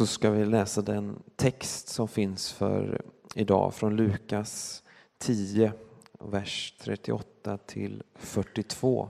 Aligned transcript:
så 0.00 0.06
ska 0.06 0.30
vi 0.30 0.44
läsa 0.44 0.82
den 0.82 1.22
text 1.36 1.88
som 1.88 2.08
finns 2.08 2.52
för 2.52 3.02
idag 3.34 3.74
från 3.74 3.96
Lukas 3.96 4.82
10, 5.18 5.72
vers 6.18 6.74
38 6.78 7.58
till 7.58 8.02
42. 8.14 9.08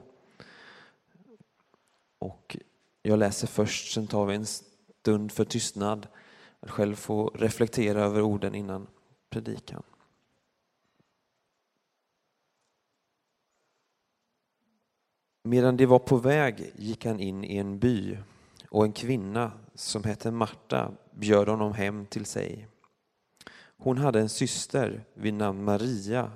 Och 2.18 2.57
jag 3.03 3.18
läser 3.18 3.46
först, 3.46 3.93
sen 3.93 4.07
tar 4.07 4.27
vi 4.27 4.34
en 4.34 4.46
stund 4.46 5.32
för 5.32 5.45
tystnad. 5.45 6.07
Att 6.61 6.71
själv 6.71 6.95
få 6.95 7.29
reflektera 7.29 8.04
över 8.04 8.22
orden 8.22 8.54
innan 8.54 8.86
predikan. 9.29 9.82
Medan 15.43 15.77
de 15.77 15.86
var 15.86 15.98
på 15.98 16.16
väg 16.16 16.72
gick 16.77 17.04
han 17.04 17.20
in 17.20 17.45
i 17.45 17.57
en 17.57 17.79
by 17.79 18.16
och 18.71 18.84
en 18.84 18.93
kvinna 18.93 19.52
som 19.75 20.05
hette 20.05 20.30
Marta 20.30 20.92
bjöd 21.10 21.48
honom 21.48 21.73
hem 21.73 22.06
till 22.06 22.24
sig. 22.24 22.69
Hon 23.77 23.98
hade 23.98 24.20
en 24.20 24.29
syster 24.29 25.05
vid 25.15 25.34
namn 25.34 25.65
Maria 25.65 26.33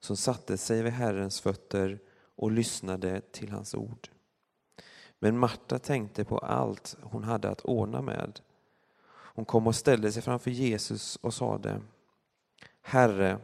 som 0.00 0.16
satte 0.16 0.56
sig 0.56 0.82
vid 0.82 0.92
Herrens 0.92 1.40
fötter 1.40 1.98
och 2.36 2.50
lyssnade 2.50 3.20
till 3.20 3.50
hans 3.50 3.74
ord. 3.74 4.08
Men 5.18 5.38
Marta 5.38 5.78
tänkte 5.78 6.24
på 6.24 6.38
allt 6.38 6.96
hon 7.02 7.24
hade 7.24 7.50
att 7.50 7.60
ordna 7.60 8.02
med. 8.02 8.40
Hon 9.34 9.44
kom 9.44 9.66
och 9.66 9.76
ställde 9.76 10.12
sig 10.12 10.22
framför 10.22 10.50
Jesus 10.50 11.16
och 11.16 11.34
sade 11.34 11.80
Herre, 12.82 13.38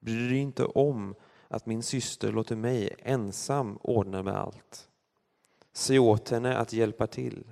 bryr 0.00 0.18
du 0.18 0.28
dig 0.28 0.38
inte 0.38 0.64
om 0.64 1.14
att 1.48 1.66
min 1.66 1.82
syster 1.82 2.32
låter 2.32 2.56
mig 2.56 2.94
ensam 2.98 3.78
ordna 3.82 4.22
med 4.22 4.36
allt? 4.36 4.88
Säg 5.72 5.98
åt 5.98 6.28
henne 6.28 6.56
att 6.56 6.72
hjälpa 6.72 7.06
till. 7.06 7.44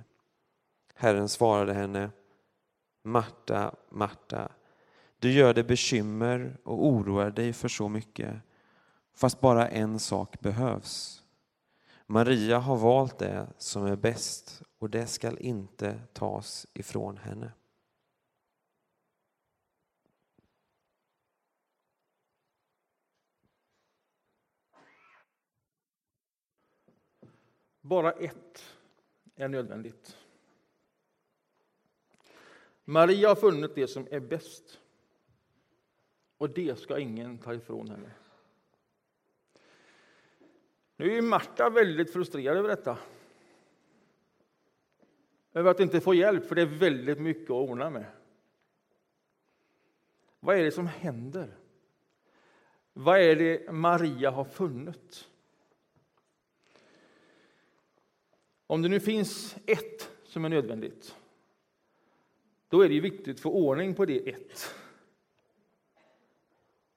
Herren 1.01 1.29
svarade 1.29 1.73
henne 1.73 2.11
Marta, 3.03 3.75
Marta, 3.89 4.51
du 5.19 5.31
gör 5.31 5.53
dig 5.53 5.63
bekymmer 5.63 6.57
och 6.63 6.85
oroar 6.85 7.31
dig 7.31 7.53
för 7.53 7.67
så 7.67 7.89
mycket, 7.89 8.41
fast 9.13 9.41
bara 9.41 9.67
en 9.67 9.99
sak 9.99 10.39
behövs. 10.39 11.23
Maria 12.05 12.59
har 12.59 12.77
valt 12.77 13.19
det 13.19 13.47
som 13.57 13.85
är 13.85 13.95
bäst 13.95 14.61
och 14.79 14.89
det 14.89 15.07
skall 15.07 15.37
inte 15.37 15.99
tas 16.13 16.67
ifrån 16.73 17.17
henne. 17.17 17.51
Bara 27.81 28.11
ett 28.11 28.63
är 29.35 29.47
nödvändigt. 29.47 30.20
Maria 32.85 33.27
har 33.27 33.35
funnit 33.35 33.75
det 33.75 33.87
som 33.87 34.07
är 34.11 34.19
bäst. 34.19 34.79
Och 36.37 36.49
det 36.49 36.79
ska 36.79 36.99
ingen 36.99 37.37
ta 37.37 37.53
ifrån 37.53 37.89
henne. 37.89 38.11
Nu 40.95 41.17
är 41.17 41.21
Marta 41.21 41.69
väldigt 41.69 42.13
frustrerad 42.13 42.57
över 42.57 42.69
detta. 42.69 42.97
Över 45.53 45.71
att 45.71 45.79
inte 45.79 46.01
få 46.01 46.13
hjälp, 46.13 46.45
för 46.45 46.55
det 46.55 46.61
är 46.61 46.65
väldigt 46.65 47.19
mycket 47.19 47.43
att 47.43 47.69
ordna 47.69 47.89
med. 47.89 48.05
Vad 50.39 50.57
är 50.57 50.63
det 50.63 50.71
som 50.71 50.87
händer? 50.87 51.57
Vad 52.93 53.19
är 53.19 53.35
det 53.35 53.71
Maria 53.71 54.31
har 54.31 54.45
funnit? 54.45 55.27
Om 58.67 58.81
det 58.81 58.89
nu 58.89 58.99
finns 58.99 59.55
ett 59.65 60.11
som 60.23 60.45
är 60.45 60.49
nödvändigt, 60.49 61.15
då 62.71 62.81
är 62.81 62.89
det 62.89 62.99
viktigt 62.99 63.35
att 63.35 63.41
få 63.41 63.51
ordning 63.51 63.95
på 63.95 64.05
det 64.05 64.29
ett. 64.29 64.75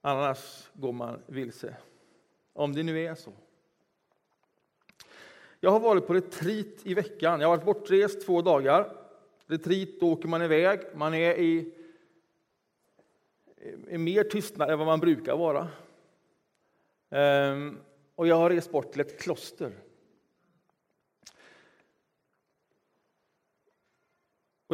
Annars 0.00 0.70
går 0.72 0.92
man 0.92 1.22
vilse. 1.26 1.76
Om 2.52 2.72
det 2.72 2.82
nu 2.82 3.04
är 3.04 3.14
så. 3.14 3.32
Jag 5.60 5.70
har 5.70 5.80
varit 5.80 6.06
på 6.06 6.14
retreat 6.14 6.66
i 6.82 6.94
veckan. 6.94 7.40
Jag 7.40 7.48
har 7.48 7.56
varit 7.56 7.66
bortrest 7.66 8.26
två 8.26 8.42
dagar. 8.42 8.96
Retreat, 9.46 9.88
då 10.00 10.12
åker 10.12 10.28
man 10.28 10.42
iväg. 10.42 10.80
Man 10.94 11.14
är 11.14 11.34
i, 11.34 11.72
i 13.88 13.98
mer 13.98 14.24
tystnad 14.24 14.70
än 14.70 14.78
vad 14.78 14.86
man 14.86 15.00
brukar 15.00 15.36
vara. 15.36 15.68
Ehm, 17.10 17.78
och 18.14 18.26
jag 18.26 18.36
har 18.36 18.50
rest 18.50 18.70
bort 18.70 18.92
till 18.92 19.00
ett 19.00 19.20
kloster. 19.20 19.72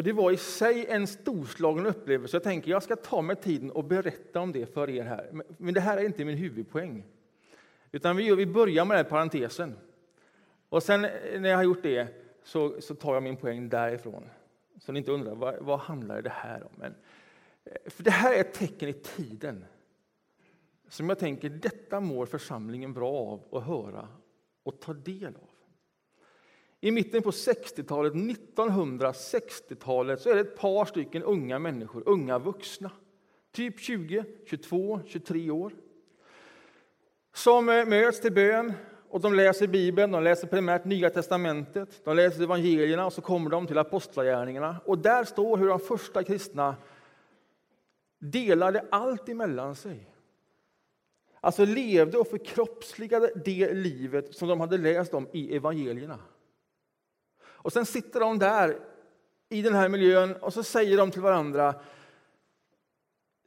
Och 0.00 0.04
Det 0.04 0.12
var 0.12 0.32
i 0.32 0.36
sig 0.36 0.86
en 0.86 1.06
storslagen 1.06 1.86
upplevelse. 1.86 2.36
Jag 2.36 2.42
tänker 2.42 2.70
jag 2.70 2.82
ska 2.82 2.96
ta 2.96 3.22
mig 3.22 3.36
tiden 3.36 3.70
och 3.70 3.84
berätta 3.84 4.40
om 4.40 4.52
det 4.52 4.66
för 4.66 4.90
er 4.90 5.04
här. 5.04 5.42
Men 5.58 5.74
det 5.74 5.80
här 5.80 5.96
är 5.96 6.04
inte 6.04 6.24
min 6.24 6.36
huvudpoäng. 6.36 7.04
Utan 7.92 8.16
vi, 8.16 8.34
vi 8.34 8.46
börjar 8.46 8.84
med 8.84 8.96
den 8.96 9.04
här 9.04 9.10
parentesen. 9.10 9.78
Och 10.68 10.82
sen 10.82 11.04
eh, 11.04 11.40
när 11.40 11.48
jag 11.48 11.56
har 11.56 11.64
gjort 11.64 11.82
det 11.82 12.08
så, 12.44 12.80
så 12.80 12.94
tar 12.94 13.14
jag 13.14 13.22
min 13.22 13.36
poäng 13.36 13.68
därifrån. 13.68 14.22
Så 14.78 14.92
ni 14.92 14.98
inte 14.98 15.12
undrar 15.12 15.34
vad, 15.34 15.56
vad 15.60 15.78
handlar 15.78 16.22
det 16.22 16.30
här 16.30 16.62
om. 16.62 16.72
Men, 16.74 16.94
eh, 17.64 17.90
för 17.90 18.02
det 18.02 18.10
här 18.10 18.34
är 18.34 18.40
ett 18.40 18.54
tecken 18.54 18.88
i 18.88 18.92
tiden. 18.92 19.64
Som 20.88 21.08
jag 21.08 21.18
tänker, 21.18 21.48
detta 21.48 22.00
mår 22.00 22.26
församlingen 22.26 22.92
bra 22.92 23.12
av 23.12 23.58
att 23.58 23.66
höra 23.66 24.08
och 24.62 24.80
ta 24.80 24.92
del 24.92 25.36
av. 25.36 25.49
I 26.80 26.90
mitten 26.90 27.22
på 27.22 27.30
60-talet, 27.30 28.12
1960-talet, 28.12 30.20
så 30.20 30.30
är 30.30 30.34
det 30.34 30.40
ett 30.40 30.56
par 30.56 30.84
stycken 30.84 31.22
unga 31.22 31.58
människor, 31.58 32.02
unga 32.06 32.38
vuxna, 32.38 32.90
typ 33.52 33.80
20, 33.80 34.24
22, 34.46 35.00
23 35.06 35.50
år, 35.50 35.72
som 37.34 37.68
eh, 37.68 37.86
möts 37.86 38.20
till 38.20 38.32
bön 38.32 38.72
och 39.10 39.20
de 39.20 39.34
läser 39.34 39.66
Bibeln, 39.66 40.12
de 40.12 40.24
läser 40.24 40.46
primärt 40.46 40.84
Nya 40.84 41.10
Testamentet, 41.10 42.04
de 42.04 42.16
läser 42.16 42.42
evangelierna 42.42 43.06
och 43.06 43.12
så 43.12 43.20
kommer 43.20 43.50
de 43.50 43.66
till 43.66 43.78
Apostlagärningarna. 43.78 44.76
Och 44.84 44.98
där 44.98 45.24
står 45.24 45.56
hur 45.56 45.68
de 45.68 45.80
första 45.80 46.24
kristna 46.24 46.76
delade 48.18 48.84
allt 48.90 49.28
emellan 49.28 49.76
sig. 49.76 50.10
Alltså 51.40 51.64
levde 51.64 52.18
och 52.18 52.28
förkroppsligade 52.28 53.32
det 53.44 53.74
livet 53.74 54.34
som 54.34 54.48
de 54.48 54.60
hade 54.60 54.78
läst 54.78 55.14
om 55.14 55.28
i 55.32 55.56
evangelierna. 55.56 56.18
Och 57.62 57.72
sen 57.72 57.86
sitter 57.86 58.20
de 58.20 58.38
där 58.38 58.78
i 59.48 59.62
den 59.62 59.74
här 59.74 59.88
miljön 59.88 60.36
och 60.36 60.52
så 60.52 60.62
säger 60.62 60.96
de 60.96 61.10
till 61.10 61.22
varandra 61.22 61.74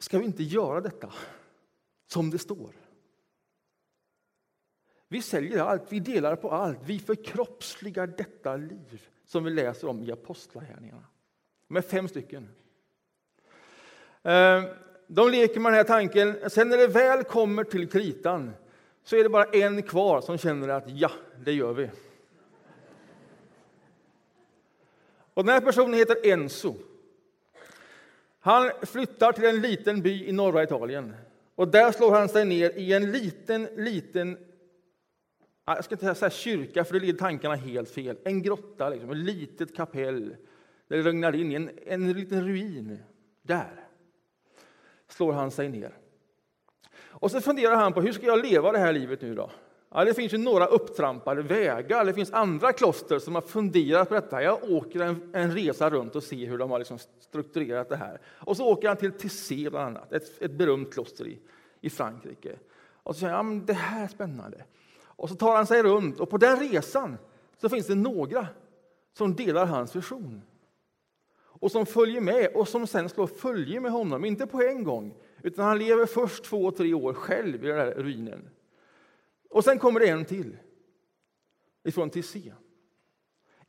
Ska 0.03 0.19
vi 0.19 0.25
inte 0.25 0.43
göra 0.43 0.81
detta 0.81 1.13
som 2.07 2.29
det 2.29 2.37
står? 2.37 2.71
Vi 5.07 5.21
säljer 5.21 5.59
allt, 5.59 5.83
vi 5.89 5.99
delar 5.99 6.35
på 6.35 6.51
allt, 6.51 6.79
vi 6.85 6.99
förkroppsligar 6.99 8.07
detta 8.07 8.55
liv 8.55 9.07
som 9.25 9.43
vi 9.43 9.51
läser 9.51 9.87
om 9.87 10.03
i 10.03 10.11
Apostlagärningarna. 10.11 11.03
De 11.67 11.77
är 11.77 11.81
fem 11.81 12.07
stycken. 12.07 12.49
Ehm, 14.23 14.63
de 15.07 15.29
leker 15.29 15.59
med 15.59 15.71
den 15.71 15.77
här 15.77 15.83
tanken. 15.83 16.49
Sen 16.49 16.69
när 16.69 16.77
det 16.77 16.87
väl 16.87 17.23
kommer 17.23 17.63
till 17.63 17.89
kritan 17.89 18.53
så 19.03 19.15
är 19.15 19.23
det 19.23 19.29
bara 19.29 19.45
en 19.45 19.83
kvar 19.83 20.21
som 20.21 20.37
känner 20.37 20.69
att 20.69 20.83
ja, 20.87 21.11
det 21.39 21.53
gör 21.53 21.73
vi. 21.73 21.89
Och 25.33 25.45
den 25.45 25.53
här 25.53 25.61
personen 25.61 25.93
heter 25.93 26.17
Enzo. 26.23 26.75
Han 28.39 28.71
flyttar 28.81 29.31
till 29.31 29.45
en 29.45 29.61
liten 29.61 30.01
by 30.01 30.25
i 30.25 30.31
norra 30.31 30.63
Italien. 30.63 31.15
Och 31.55 31.67
där 31.67 31.91
slår 31.91 32.11
han 32.11 32.29
sig 32.29 32.45
ner 32.45 32.71
i 32.71 32.93
en 32.93 33.11
liten, 33.11 33.67
liten 33.75 34.37
ah, 35.65 35.75
jag 35.75 35.85
ska 35.85 35.95
inte 35.95 36.15
säga 36.15 36.29
kyrka, 36.29 36.85
för 36.85 36.93
det 36.93 36.99
leder 36.99 37.19
tankarna 37.19 37.55
helt 37.55 37.89
fel. 37.89 38.17
En 38.23 38.41
grotta, 38.41 38.89
liksom, 38.89 39.09
ett 39.09 39.17
litet 39.17 39.75
kapell 39.75 40.35
där 40.87 40.97
det 40.97 41.03
regnar 41.03 41.35
in 41.35 41.51
en, 41.51 41.69
en 41.85 42.13
liten 42.13 42.47
ruin. 42.47 42.97
Där 43.41 43.87
slår 45.07 45.33
han 45.33 45.51
sig 45.51 45.69
ner. 45.69 45.97
Och 46.95 47.31
så 47.31 47.41
funderar 47.41 47.75
han 47.75 47.93
på 47.93 48.01
hur 48.01 48.11
ska 48.11 48.25
jag 48.25 48.45
leva 48.45 48.71
det 48.71 48.77
här 48.77 48.93
livet 48.93 49.21
nu 49.21 49.35
då? 49.35 49.51
Ja, 49.95 50.05
det 50.05 50.13
finns 50.13 50.33
ju 50.33 50.37
några 50.37 50.65
upptrampade 50.65 51.41
vägar. 51.41 52.05
Det 52.05 52.13
finns 52.13 52.31
andra 52.31 52.73
kloster 52.73 53.19
som 53.19 53.35
har 53.35 53.41
funderat 53.41 54.09
på 54.09 54.15
detta. 54.15 54.43
Jag 54.43 54.71
åker 54.71 54.99
en, 54.99 55.29
en 55.33 55.51
resa 55.51 55.89
runt 55.89 56.15
och 56.15 56.23
ser 56.23 56.47
hur 56.47 56.57
de 56.57 56.71
har 56.71 56.79
liksom 56.79 56.99
strukturerat 57.19 57.89
det 57.89 57.95
här. 57.95 58.21
Och 58.25 58.57
så 58.57 58.67
åker 58.67 58.87
han 58.87 58.97
till 58.97 59.11
Tissé, 59.11 59.69
bland 59.69 59.97
annat, 59.97 60.13
ett, 60.13 60.41
ett 60.41 60.51
berömt 60.51 60.93
kloster 60.93 61.27
i, 61.27 61.39
i 61.81 61.89
Frankrike. 61.89 62.55
Och 63.03 63.15
så 63.15 63.19
säger 63.19 63.33
han, 63.33 63.55
ja, 63.55 63.63
det 63.65 63.73
här 63.73 64.03
är 64.03 64.07
spännande. 64.07 64.63
Och 65.01 65.29
så 65.29 65.35
tar 65.35 65.55
han 65.55 65.67
sig 65.67 65.83
runt 65.83 66.19
och 66.19 66.29
på 66.29 66.37
den 66.37 66.59
resan 66.59 67.17
så 67.61 67.69
finns 67.69 67.87
det 67.87 67.95
några 67.95 68.47
som 69.17 69.35
delar 69.35 69.65
hans 69.65 69.95
vision. 69.95 70.41
Och 71.35 71.71
som 71.71 71.85
följer 71.85 72.21
med 72.21 72.51
och 72.55 72.67
som 72.67 72.87
sen 72.87 73.09
slår 73.09 73.27
följe 73.27 73.79
med 73.79 73.91
honom, 73.91 74.25
inte 74.25 74.47
på 74.47 74.61
en 74.61 74.83
gång, 74.83 75.15
utan 75.43 75.65
han 75.65 75.79
lever 75.79 76.05
först 76.05 76.43
två, 76.43 76.71
tre 76.71 76.93
år 76.93 77.13
själv 77.13 77.65
i 77.65 77.67
den 77.67 77.77
här 77.77 77.91
ruinen. 77.91 78.49
Och 79.53 79.63
sen 79.63 79.79
kommer 79.79 79.99
det 79.99 80.09
en 80.09 80.25
till, 80.25 80.57
ifrån 81.83 82.09
Tissé. 82.09 82.53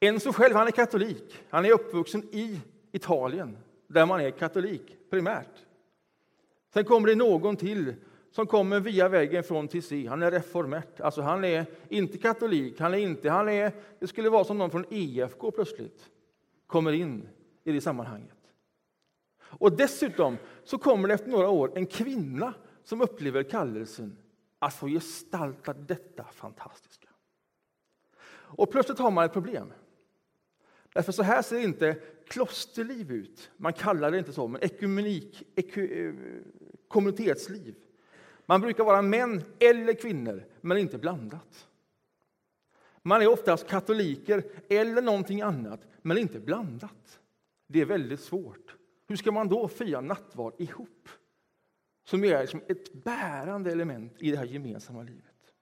Enzo 0.00 0.32
själv 0.32 0.54
han 0.54 0.66
är 0.66 0.70
katolik. 0.70 1.38
Han 1.48 1.64
är 1.64 1.72
uppvuxen 1.72 2.22
i 2.32 2.60
Italien, 2.92 3.58
där 3.86 4.06
man 4.06 4.20
är 4.20 4.30
katolik 4.30 4.96
primärt. 5.10 5.66
Sen 6.74 6.84
kommer 6.84 7.08
det 7.08 7.14
någon 7.14 7.56
till 7.56 7.94
som 8.30 8.46
kommer 8.46 8.80
via 8.80 9.08
vägen 9.08 9.44
från 9.44 9.68
Tissé. 9.68 10.06
Han 10.06 10.22
är 10.22 10.30
reformert, 10.30 11.00
alltså 11.00 11.22
han 11.22 11.44
är 11.44 11.66
inte 11.88 12.18
katolik, 12.18 12.80
han 12.80 12.94
är 12.94 12.98
inte, 12.98 13.30
han 13.30 13.48
är, 13.48 13.72
det 13.98 14.06
skulle 14.06 14.30
vara 14.30 14.44
som 14.44 14.58
någon 14.58 14.70
från 14.70 14.86
EFK 14.90 15.50
plötsligt 15.50 16.10
kommer 16.66 16.92
in 16.92 17.28
i 17.64 17.72
det 17.72 17.80
sammanhanget. 17.80 18.38
Och 19.40 19.76
dessutom 19.76 20.36
så 20.64 20.78
kommer 20.78 21.08
det 21.08 21.14
efter 21.14 21.30
några 21.30 21.48
år 21.48 21.72
en 21.74 21.86
kvinna 21.86 22.54
som 22.84 23.00
upplever 23.00 23.42
kallelsen 23.42 24.16
att 24.64 24.74
få 24.74 24.88
gestalta 24.88 25.72
detta 25.72 26.24
fantastiska. 26.24 27.08
Och 28.30 28.70
plötsligt 28.70 28.98
har 28.98 29.10
man 29.10 29.24
ett 29.24 29.32
problem. 29.32 29.72
Därför 30.92 31.12
så 31.12 31.22
här 31.22 31.42
ser 31.42 31.58
inte 31.58 31.94
klosterliv 32.28 33.12
ut. 33.12 33.50
Man 33.56 33.72
kallar 33.72 34.10
det 34.10 34.18
inte 34.18 34.32
så, 34.32 34.48
men 34.48 34.64
ekumenik, 34.64 35.42
eku, 35.54 36.08
eh, 36.08 36.14
kommunitetsliv. 36.88 37.74
Man 38.46 38.60
brukar 38.60 38.84
vara 38.84 39.02
män 39.02 39.42
eller 39.58 39.92
kvinnor, 39.94 40.44
men 40.60 40.78
inte 40.78 40.98
blandat. 40.98 41.68
Man 43.02 43.22
är 43.22 43.28
oftast 43.28 43.68
katoliker 43.68 44.44
eller 44.68 45.02
någonting 45.02 45.42
annat, 45.42 45.80
men 46.02 46.18
inte 46.18 46.40
blandat. 46.40 47.20
Det 47.66 47.80
är 47.80 47.86
väldigt 47.86 48.20
svårt. 48.20 48.76
Hur 49.06 49.16
ska 49.16 49.32
man 49.32 49.48
då 49.48 49.68
fira 49.68 50.00
nattvard 50.00 50.54
ihop? 50.58 51.08
Som 52.04 52.24
är 52.24 52.40
liksom 52.40 52.62
ett 52.68 52.92
bärande 52.92 53.72
element 53.72 54.12
i 54.18 54.30
det 54.30 54.36
här 54.36 54.44
gemensamma 54.44 55.02
livet. 55.02 55.52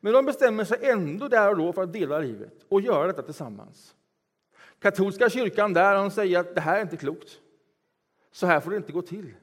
Men 0.00 0.12
de 0.12 0.24
bestämmer 0.24 0.64
sig 0.64 0.78
ändå 0.82 1.28
där 1.28 1.50
och 1.50 1.56
då 1.56 1.72
för 1.72 1.82
att 1.82 1.92
dela 1.92 2.18
livet 2.18 2.64
och 2.68 2.80
göra 2.80 3.06
detta 3.06 3.22
tillsammans. 3.22 3.96
Katolska 4.78 5.30
kyrkan 5.30 5.72
där 5.72 5.94
de 5.94 6.10
säger 6.10 6.38
att 6.38 6.54
det 6.54 6.60
här 6.60 6.78
är 6.78 6.82
inte 6.82 6.96
klokt. 6.96 7.40
Så 8.30 8.46
här 8.46 8.60
får 8.60 8.70
det 8.70 8.76
inte 8.76 8.92
gå 8.92 9.02
till. 9.02 9.34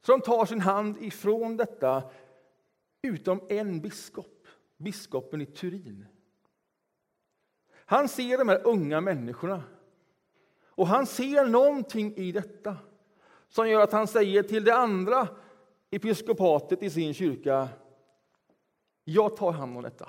Så 0.00 0.12
de 0.12 0.20
tar 0.20 0.46
sin 0.46 0.60
hand 0.60 1.02
ifrån 1.02 1.56
detta, 1.56 2.02
utom 3.02 3.40
en 3.48 3.80
biskop, 3.80 4.46
biskopen 4.76 5.40
i 5.40 5.46
Turin. 5.46 6.06
Han 7.74 8.08
ser 8.08 8.38
de 8.38 8.48
här 8.48 8.66
unga 8.66 9.00
människorna 9.00 9.62
och 10.64 10.86
han 10.86 11.06
ser 11.06 11.46
någonting 11.46 12.16
i 12.16 12.32
detta 12.32 12.76
som 13.52 13.68
gör 13.68 13.80
att 13.80 13.92
han 13.92 14.06
säger 14.06 14.42
till 14.42 14.64
det 14.64 14.74
andra 14.74 15.28
episkopatet 15.90 16.82
i 16.82 16.90
sin 16.90 17.14
kyrka 17.14 17.68
jag 19.04 19.36
tar 19.36 19.52
hand 19.52 19.76
om 19.76 19.82
detta. 19.82 20.08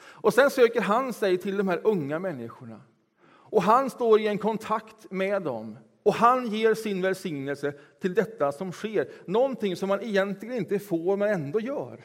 Och 0.00 0.34
sen 0.34 0.50
söker 0.50 0.80
han 0.80 1.12
sig 1.12 1.38
till 1.38 1.56
de 1.56 1.68
här 1.68 1.80
unga 1.84 2.18
människorna. 2.18 2.80
Och 3.22 3.62
han 3.62 3.90
står 3.90 4.20
i 4.20 4.26
en 4.26 4.38
kontakt 4.38 5.10
med 5.10 5.42
dem. 5.42 5.78
Och 6.02 6.14
han 6.14 6.46
ger 6.46 6.74
sin 6.74 7.02
välsignelse 7.02 7.72
till 8.00 8.14
detta 8.14 8.52
som 8.52 8.72
sker. 8.72 9.12
Någonting 9.24 9.76
som 9.76 9.88
man 9.88 10.02
egentligen 10.02 10.56
inte 10.56 10.78
får, 10.78 11.16
men 11.16 11.28
ändå 11.28 11.60
gör. 11.60 12.04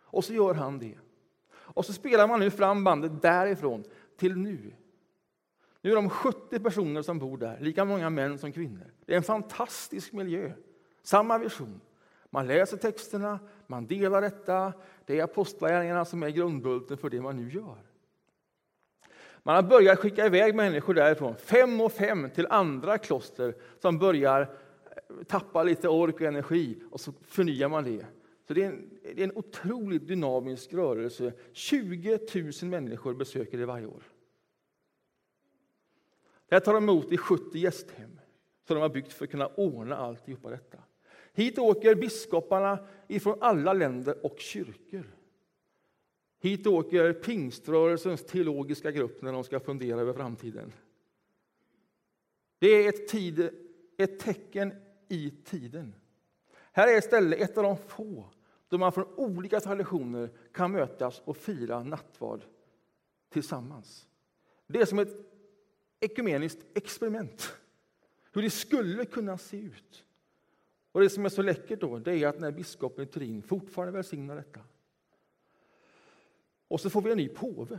Och 0.00 0.24
så 0.24 0.32
gör 0.32 0.54
han 0.54 0.78
det. 0.78 0.98
Och 1.48 1.84
så 1.86 1.92
spelar 1.92 2.28
man 2.28 2.40
nu 2.40 2.50
fram 2.50 2.84
bandet 2.84 3.22
därifrån 3.22 3.84
till 4.16 4.36
nu. 4.36 4.72
Nu 5.86 5.92
är 5.92 5.96
de 5.96 6.10
70 6.10 6.60
personer 6.60 7.02
som 7.02 7.18
bor 7.18 7.38
där, 7.38 7.58
lika 7.60 7.84
många 7.84 8.10
män 8.10 8.38
som 8.38 8.52
kvinnor. 8.52 8.92
Det 9.04 9.12
är 9.12 9.16
en 9.16 9.22
fantastisk 9.22 10.12
miljö. 10.12 10.52
Samma 11.02 11.38
vision. 11.38 11.80
Man 12.30 12.46
läser 12.46 12.76
texterna, 12.76 13.38
man 13.66 13.86
delar 13.86 14.22
detta. 14.22 14.72
Det 15.04 15.18
är 15.18 15.24
apostlagärningarna 15.24 16.04
som 16.04 16.22
är 16.22 16.28
grundbulten 16.28 16.96
för 16.96 17.10
det 17.10 17.20
man 17.20 17.36
nu 17.36 17.50
gör. 17.50 17.76
Man 19.42 19.54
har 19.54 19.62
börjat 19.62 19.98
skicka 19.98 20.26
iväg 20.26 20.54
människor 20.54 20.94
därifrån, 20.94 21.36
fem 21.36 21.80
och 21.80 21.92
fem, 21.92 22.30
till 22.34 22.46
andra 22.46 22.98
kloster 22.98 23.54
som 23.78 23.98
börjar 23.98 24.40
eh, 24.40 25.24
tappa 25.26 25.62
lite 25.62 25.88
ork 25.88 26.14
och 26.14 26.20
energi 26.20 26.82
och 26.90 27.00
så 27.00 27.12
förnyar 27.22 27.68
man 27.68 27.84
det. 27.84 28.06
Så 28.48 28.54
det 28.54 28.62
är 28.62 28.68
en, 28.68 28.90
det 29.02 29.20
är 29.20 29.24
en 29.24 29.36
otroligt 29.36 30.08
dynamisk 30.08 30.72
rörelse. 30.72 31.32
20 31.52 32.18
000 32.62 32.70
människor 32.70 33.14
besöker 33.14 33.58
det 33.58 33.66
varje 33.66 33.86
år. 33.86 34.02
Där 36.48 36.56
här 36.56 36.60
tar 36.60 36.74
de 36.74 36.82
emot 36.82 37.12
i 37.12 37.16
70 37.16 37.58
gästhem 37.58 38.20
som 38.66 38.74
de 38.74 38.80
har 38.80 38.88
byggt 38.88 39.12
för 39.12 39.24
att 39.24 39.30
kunna 39.30 39.46
ordna 39.46 39.96
alltihopa 39.96 40.50
detta. 40.50 40.78
Hit 41.32 41.58
åker 41.58 41.94
biskoparna 41.94 42.78
ifrån 43.08 43.38
alla 43.40 43.72
länder 43.72 44.26
och 44.26 44.38
kyrkor. 44.38 45.16
Hit 46.38 46.66
åker 46.66 47.12
pingströrelsens 47.12 48.24
teologiska 48.24 48.90
grupp 48.90 49.22
när 49.22 49.32
de 49.32 49.44
ska 49.44 49.60
fundera 49.60 50.00
över 50.00 50.12
framtiden. 50.12 50.72
Det 52.58 52.66
är 52.66 52.88
ett, 52.88 53.08
tid, 53.08 53.50
ett 53.98 54.18
tecken 54.18 54.74
i 55.08 55.30
tiden. 55.30 55.94
Här 56.72 56.88
är 56.88 56.98
istället 56.98 57.40
ett 57.40 57.56
av 57.56 57.64
de 57.64 57.76
få 57.76 58.30
då 58.68 58.78
man 58.78 58.92
från 58.92 59.14
olika 59.16 59.60
traditioner 59.60 60.30
kan 60.52 60.72
mötas 60.72 61.22
och 61.24 61.36
fira 61.36 61.82
nattvard 61.82 62.44
tillsammans. 63.28 64.06
Det 64.66 64.80
är 64.80 64.84
som 64.84 64.98
ett 64.98 65.35
ekumeniskt 66.06 66.66
experiment. 66.74 67.52
Hur 68.32 68.42
det 68.42 68.50
skulle 68.50 69.04
kunna 69.04 69.38
se 69.38 69.56
ut. 69.56 70.04
Och 70.92 71.00
Det 71.00 71.10
som 71.10 71.24
är 71.24 71.28
så 71.28 71.42
läckert 71.42 71.80
då, 71.80 71.98
det 71.98 72.18
är 72.18 72.28
att 72.28 72.40
när 72.40 72.52
biskopen 72.52 73.04
i 73.04 73.06
Turin 73.06 73.42
fortfarande 73.42 73.92
välsignar 73.92 74.36
detta. 74.36 74.60
Och 76.68 76.80
så 76.80 76.90
får 76.90 77.02
vi 77.02 77.10
en 77.10 77.16
ny 77.16 77.28
påve, 77.28 77.78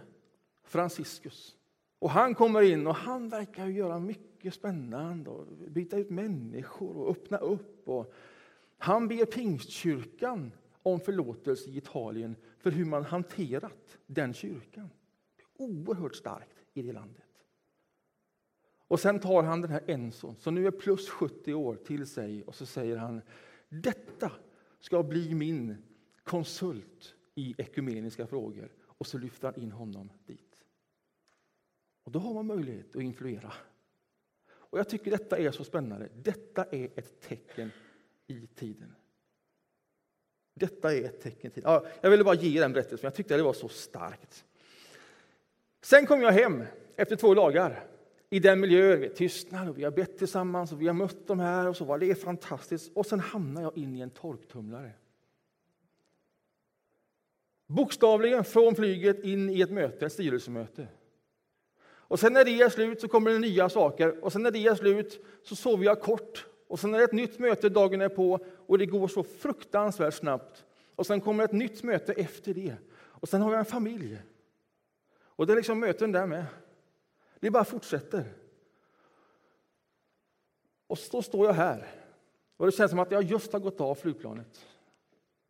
Franciscus. 0.64 1.58
Och 2.00 2.10
han 2.10 2.36
kommer 2.36 2.62
in 2.62 2.88
och 2.88 2.96
han 2.96 3.30
verkar 3.30 3.68
göra 3.68 4.00
mycket 4.00 4.54
spännande, 4.54 5.30
och 5.30 5.48
byta 5.48 5.98
ut 5.98 6.10
människor 6.10 6.98
och 6.98 7.12
öppna 7.12 7.38
upp. 7.38 7.90
Och 7.90 8.14
han 8.78 9.08
ber 9.08 9.26
pingstkyrkan 9.26 10.52
om 10.84 11.00
förlåtelse 11.00 11.70
i 11.70 11.78
Italien 11.78 12.36
för 12.58 12.72
hur 12.72 12.86
man 12.86 13.04
hanterat 13.04 13.98
den 14.06 14.34
kyrkan. 14.34 14.90
Det 15.36 15.44
är 15.44 15.68
oerhört 15.68 16.16
starkt 16.16 16.58
i 16.74 16.82
det 16.82 16.94
landet. 16.94 17.27
Och 18.88 19.00
sen 19.00 19.20
tar 19.20 19.44
han 19.44 19.62
den 19.62 19.72
här 19.72 19.84
Enson, 19.88 20.36
som 20.40 20.56
nu 20.56 20.68
är 20.68 20.72
plus 20.72 21.10
70 21.10 21.54
år, 21.54 21.76
till 21.76 22.08
sig 22.08 22.44
och 22.44 22.56
så 22.56 22.66
säger 22.66 22.98
han 22.98 23.22
detta 23.70 24.32
ska 24.80 25.04
bli 25.04 25.36
min 25.36 25.78
konsult 26.24 27.16
i 27.36 27.56
ekumeniska 27.58 28.28
frågor. 28.28 28.72
Och 28.86 29.08
så 29.08 29.18
lyfter 29.18 29.48
han 29.48 29.62
in 29.62 29.72
honom 29.72 30.12
dit. 30.26 30.64
Och 32.04 32.12
då 32.12 32.20
har 32.20 32.34
man 32.34 32.48
möjlighet 32.48 32.96
att 32.96 33.02
influera. 33.02 33.54
Och 34.50 34.80
jag 34.80 34.90
tycker 34.90 35.12
detta 35.12 35.38
är 35.38 35.52
så 35.52 35.64
spännande. 35.64 36.10
Detta 36.16 36.66
är 36.66 36.90
ett 36.96 37.22
tecken 37.22 37.72
i 38.28 38.48
tiden. 38.48 38.96
Detta 40.54 40.94
är 40.94 41.04
ett 41.04 41.22
tecken 41.22 41.52
i 41.52 41.54
tiden. 41.54 41.72
Ja, 41.72 41.86
jag 42.02 42.10
ville 42.10 42.24
bara 42.24 42.36
ge 42.36 42.60
den 42.60 42.74
berättelsen, 42.74 43.08
jag 43.08 43.16
tyckte 43.16 43.38
det 43.38 43.44
var 43.44 43.54
så 43.54 43.68
starkt. 43.68 44.46
Sen 45.82 46.06
kom 46.06 46.22
jag 46.22 46.32
hem 46.32 46.64
efter 46.96 47.16
två 47.16 47.34
dagar 47.34 47.88
i 48.30 48.40
den 48.40 48.60
miljön, 48.60 49.00
vi 49.00 49.10
tystnad 49.10 49.70
och 49.70 49.78
vi 49.78 49.84
har 49.84 49.92
bett 49.92 50.18
tillsammans 50.18 50.72
och 50.72 50.82
vi 50.82 50.88
har 50.88 50.94
mött 50.94 51.28
de 51.28 51.40
här 51.40 51.68
och 51.68 51.78
så 51.78 51.86
var 51.86 52.00
det 52.00 52.16
fantastiskt. 52.16 52.92
Och 52.96 53.06
sen 53.06 53.20
hamnar 53.20 53.62
jag 53.62 53.78
in 53.78 53.96
i 53.96 54.00
en 54.00 54.10
torktumlare. 54.10 54.92
Bokstavligen 57.68 58.44
från 58.44 58.76
flyget 58.76 59.24
in 59.24 59.50
i 59.50 59.62
ett 59.62 59.72
möte, 59.72 60.06
ett 60.06 60.14
styrelsemöte. 60.14 60.88
Och 61.84 62.20
sen 62.20 62.34
när 62.34 62.46
det 62.46 62.62
är 62.62 62.70
slut 62.70 63.02
så 63.02 63.08
kommer 63.08 63.32
det 63.32 63.40
nya 63.40 63.70
saker 63.70 64.24
och 64.24 64.32
sen 64.32 64.44
när 64.44 64.52
det 64.52 64.68
är 64.68 64.76
slut 64.76 65.26
så 65.44 65.56
sover 65.56 65.86
jag 65.86 66.02
kort. 66.02 66.46
Och 66.68 66.80
sen 66.80 66.94
är 66.94 66.98
det 66.98 67.04
ett 67.04 67.12
nytt 67.12 67.40
möte 67.40 67.70
dagen 67.70 68.02
är 68.02 68.10
på 68.10 68.40
och 68.68 68.78
det 68.78 68.86
går 68.86 69.08
så 69.08 69.24
fruktansvärt 69.24 70.14
snabbt. 70.14 70.66
Och 70.96 71.06
sen 71.06 71.22
kommer 71.22 71.44
ett 71.44 71.52
nytt 71.52 71.84
möte 71.84 72.14
efter 72.14 72.54
det. 72.54 72.76
Och 72.96 73.30
sen 73.30 73.42
har 73.42 73.52
jag 73.52 73.60
en 73.60 73.66
familj. 73.66 74.22
Och 75.20 75.48
det 75.48 75.54
är 75.54 75.58
liksom 75.58 75.80
möten 75.80 76.12
där 76.12 76.26
med. 76.26 76.46
Det 77.40 77.52
bara 77.52 77.66
fortsätter. 77.66 78.34
Och 80.88 80.98
så 80.98 81.22
står 81.22 81.46
jag 81.46 81.54
här. 81.54 81.88
Och 82.58 82.66
det 82.66 82.72
känns 82.72 82.92
som 82.92 83.00
att 83.00 83.12
jag 83.12 83.24
just 83.24 83.54
har 83.54 83.60
gått 83.60 83.82
av 83.82 83.96
flygplanet. 83.96 84.66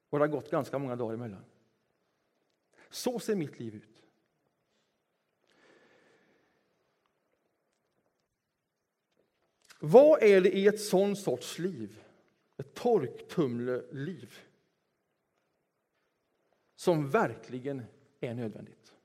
Och 0.09 0.19
det 0.19 0.23
har 0.23 0.29
gått 0.29 0.51
ganska 0.51 0.79
många 0.79 0.95
dagar 0.95 1.13
emellan. 1.13 1.45
Så 2.89 3.19
ser 3.19 3.35
mitt 3.35 3.59
liv 3.59 3.75
ut. 3.75 4.03
Vad 9.79 10.23
är 10.23 10.41
det 10.41 10.55
i 10.55 10.67
ett 10.67 10.81
sån 10.81 11.15
sorts 11.15 11.59
liv, 11.59 12.03
ett 12.57 12.73
torktumleliv, 12.73 14.39
som 16.75 17.09
verkligen 17.09 17.83
är 18.19 18.33
nödvändigt? 18.33 18.96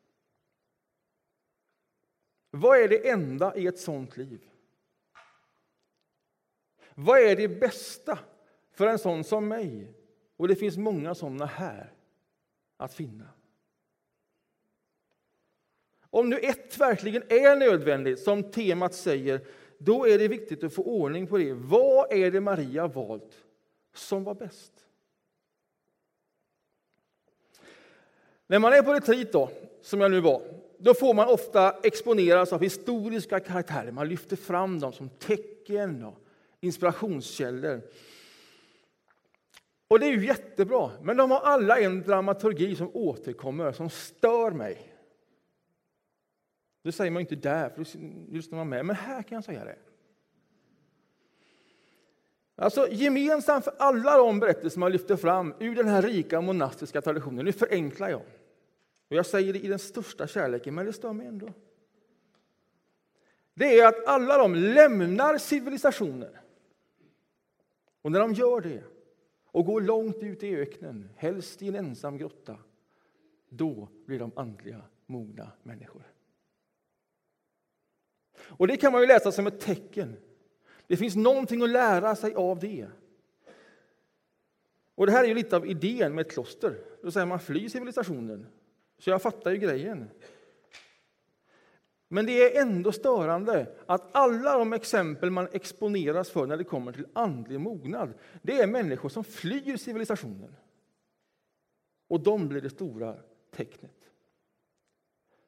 Vad 2.54 2.78
är 2.78 2.88
det 2.88 3.08
enda 3.08 3.56
i 3.56 3.66
ett 3.66 3.78
sånt 3.78 4.16
liv? 4.16 4.40
Vad 6.94 7.20
är 7.20 7.36
det 7.36 7.48
bästa 7.48 8.18
för 8.72 8.86
en 8.86 8.98
sån 8.98 9.24
som 9.24 9.48
mig? 9.48 9.94
Och 10.36 10.48
det 10.48 10.56
finns 10.56 10.76
många 10.76 11.14
såna 11.14 11.46
här 11.46 11.92
att 12.76 12.94
finna. 12.94 13.28
Om 16.10 16.30
nu 16.30 16.38
ett 16.38 16.78
verkligen 16.78 17.22
är 17.28 17.56
nödvändigt, 17.56 18.20
som 18.20 18.50
temat 18.50 18.94
säger, 18.94 19.46
då 19.78 20.08
är 20.08 20.18
det 20.18 20.28
viktigt 20.28 20.64
att 20.64 20.74
få 20.74 20.82
ordning 20.82 21.26
på 21.26 21.38
det. 21.38 21.52
Vad 21.52 22.12
är 22.12 22.30
det 22.30 22.40
Maria 22.40 22.86
valt 22.86 23.44
som 23.94 24.24
var 24.24 24.34
bäst? 24.34 24.72
När 28.46 28.58
man 28.58 28.72
är 28.72 28.82
på 28.82 28.92
retreat, 28.92 29.32
då, 29.32 29.50
som 29.80 30.00
jag 30.00 30.10
nu 30.10 30.20
var, 30.20 30.42
då 30.82 30.94
får 30.94 31.14
man 31.14 31.28
ofta 31.28 31.74
exponeras 31.82 32.52
av 32.52 32.62
historiska 32.62 33.40
karaktärer. 33.40 33.92
Man 33.92 34.08
lyfter 34.08 34.36
fram 34.36 34.80
dem 34.80 34.92
som 34.92 35.08
tecken 35.08 36.04
och 36.04 36.18
inspirationskällor. 36.60 37.80
Och 39.88 40.00
det 40.00 40.06
är 40.06 40.10
ju 40.10 40.26
jättebra, 40.26 40.90
men 41.02 41.16
de 41.16 41.30
har 41.30 41.40
alla 41.40 41.80
en 41.80 42.02
dramaturgi 42.02 42.76
som 42.76 42.90
återkommer, 42.94 43.72
som 43.72 43.90
stör 43.90 44.50
mig. 44.50 44.94
Det 46.82 46.92
säger 46.92 47.10
man 47.10 47.20
inte 47.20 47.36
där, 47.36 47.68
för 47.68 47.76
då 47.78 47.84
lyssnar 48.36 48.58
man 48.58 48.68
med. 48.68 48.86
Men 48.86 48.96
här 48.96 49.22
kan 49.22 49.36
jag 49.36 49.44
säga 49.44 49.64
det. 49.64 49.78
Alltså 52.56 52.88
Gemensamt 52.90 53.64
för 53.64 53.74
alla 53.78 54.18
de 54.18 54.40
berättelser 54.40 54.80
man 54.80 54.92
lyfter 54.92 55.16
fram 55.16 55.54
ur 55.58 55.74
den 55.74 55.88
här 55.88 56.02
rika 56.02 56.40
monastiska 56.40 57.02
traditionen, 57.02 57.44
nu 57.44 57.52
förenklar 57.52 58.08
jag. 58.08 58.22
Och 59.12 59.18
jag 59.18 59.26
säger 59.26 59.52
det 59.52 59.58
i 59.58 59.68
den 59.68 59.78
största 59.78 60.26
kärleken, 60.26 60.74
men 60.74 60.86
det 60.86 60.92
stör 60.92 61.12
mig 61.12 61.26
ändå. 61.26 61.52
Det 63.54 63.80
är 63.80 63.88
att 63.88 64.06
alla 64.06 64.38
de 64.38 64.54
lämnar 64.54 65.38
civilisationer. 65.38 66.40
Och 68.02 68.12
när 68.12 68.20
de 68.20 68.32
gör 68.32 68.60
det 68.60 68.84
och 69.46 69.64
går 69.64 69.80
långt 69.80 70.16
ut 70.16 70.42
i 70.42 70.56
öknen, 70.56 71.08
helst 71.16 71.62
i 71.62 71.68
en 71.68 71.74
ensam 71.74 72.18
grotta, 72.18 72.58
då 73.48 73.88
blir 74.06 74.18
de 74.18 74.32
andliga, 74.36 74.82
mogna 75.06 75.52
människor. 75.62 76.02
Och 78.38 78.66
Det 78.66 78.76
kan 78.76 78.92
man 78.92 79.00
ju 79.00 79.06
läsa 79.06 79.32
som 79.32 79.46
ett 79.46 79.60
tecken. 79.60 80.16
Det 80.86 80.96
finns 80.96 81.16
någonting 81.16 81.62
att 81.62 81.70
lära 81.70 82.16
sig 82.16 82.34
av 82.34 82.58
det. 82.58 82.88
Och 84.94 85.06
Det 85.06 85.12
här 85.12 85.24
är 85.24 85.28
ju 85.28 85.34
lite 85.34 85.56
av 85.56 85.66
idén 85.66 86.14
med 86.14 86.26
ett 86.26 86.32
kloster. 86.32 86.84
Då 87.02 87.10
säger 87.10 87.26
man 87.26 87.40
fly 87.40 87.68
civilisationen. 87.68 88.46
Så 89.02 89.10
jag 89.10 89.22
fattar 89.22 89.50
ju 89.50 89.56
grejen. 89.56 90.10
Men 92.08 92.26
det 92.26 92.56
är 92.56 92.62
ändå 92.62 92.92
störande 92.92 93.76
att 93.86 94.16
alla 94.16 94.58
de 94.58 94.72
exempel 94.72 95.30
man 95.30 95.48
exponeras 95.52 96.30
för 96.30 96.46
när 96.46 96.56
det 96.56 96.64
kommer 96.64 96.92
till 96.92 97.06
andlig 97.12 97.60
mognad, 97.60 98.14
det 98.42 98.60
är 98.60 98.66
människor 98.66 99.08
som 99.08 99.24
flyr 99.24 99.76
civilisationen. 99.76 100.56
Och 102.08 102.20
de 102.20 102.48
blir 102.48 102.60
det 102.60 102.70
stora 102.70 103.16
tecknet. 103.50 104.10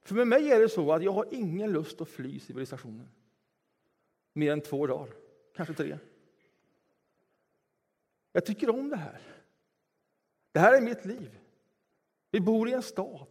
För 0.02 0.14
med 0.14 0.26
mig 0.26 0.50
är 0.50 0.60
det 0.60 0.68
så 0.68 0.92
att 0.92 1.02
jag 1.02 1.12
har 1.12 1.26
ingen 1.30 1.72
lust 1.72 2.00
att 2.00 2.08
fly 2.08 2.38
civilisationen. 2.38 3.08
Mer 4.32 4.52
än 4.52 4.60
två 4.60 4.86
dagar, 4.86 5.14
kanske 5.56 5.74
tre. 5.74 5.98
Jag 8.32 8.46
tycker 8.46 8.70
om 8.70 8.88
det 8.88 8.96
här. 8.96 9.20
Det 10.52 10.60
här 10.60 10.76
är 10.76 10.80
mitt 10.80 11.04
liv. 11.04 11.38
Vi 12.30 12.40
bor 12.40 12.68
i 12.68 12.72
en 12.72 12.82
stad. 12.82 13.26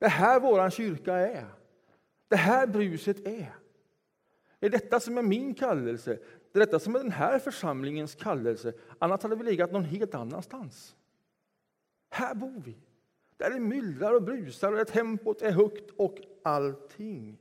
Det 0.00 0.08
här 0.08 0.40
vår 0.40 0.70
kyrka 0.70 1.14
är. 1.14 1.46
Det 2.28 2.36
här 2.36 2.66
bruset 2.66 3.26
är. 3.26 3.54
Det 4.58 4.66
är 4.66 4.70
detta 4.70 5.00
som 5.00 5.18
är 5.18 5.22
min 5.22 5.54
kallelse. 5.54 6.18
Det 6.52 6.58
är 6.58 6.66
detta 6.66 6.78
som 6.78 6.94
är 6.94 6.98
den 6.98 7.12
här 7.12 7.38
församlingens 7.38 8.14
kallelse. 8.14 8.72
Annars 8.98 9.22
hade 9.22 9.36
vi 9.36 9.44
legat 9.44 9.72
någon 9.72 9.84
helt 9.84 10.14
annanstans. 10.14 10.96
Här 12.10 12.34
bor 12.34 12.62
vi. 12.64 12.76
Där 13.36 13.50
det 13.50 13.60
myllrar 13.60 14.14
och 14.14 14.22
brusar 14.22 14.72
och 14.72 14.78
där 14.78 14.84
tempot 14.84 15.42
är 15.42 15.50
högt 15.50 15.90
och 15.96 16.18
allting. 16.42 17.38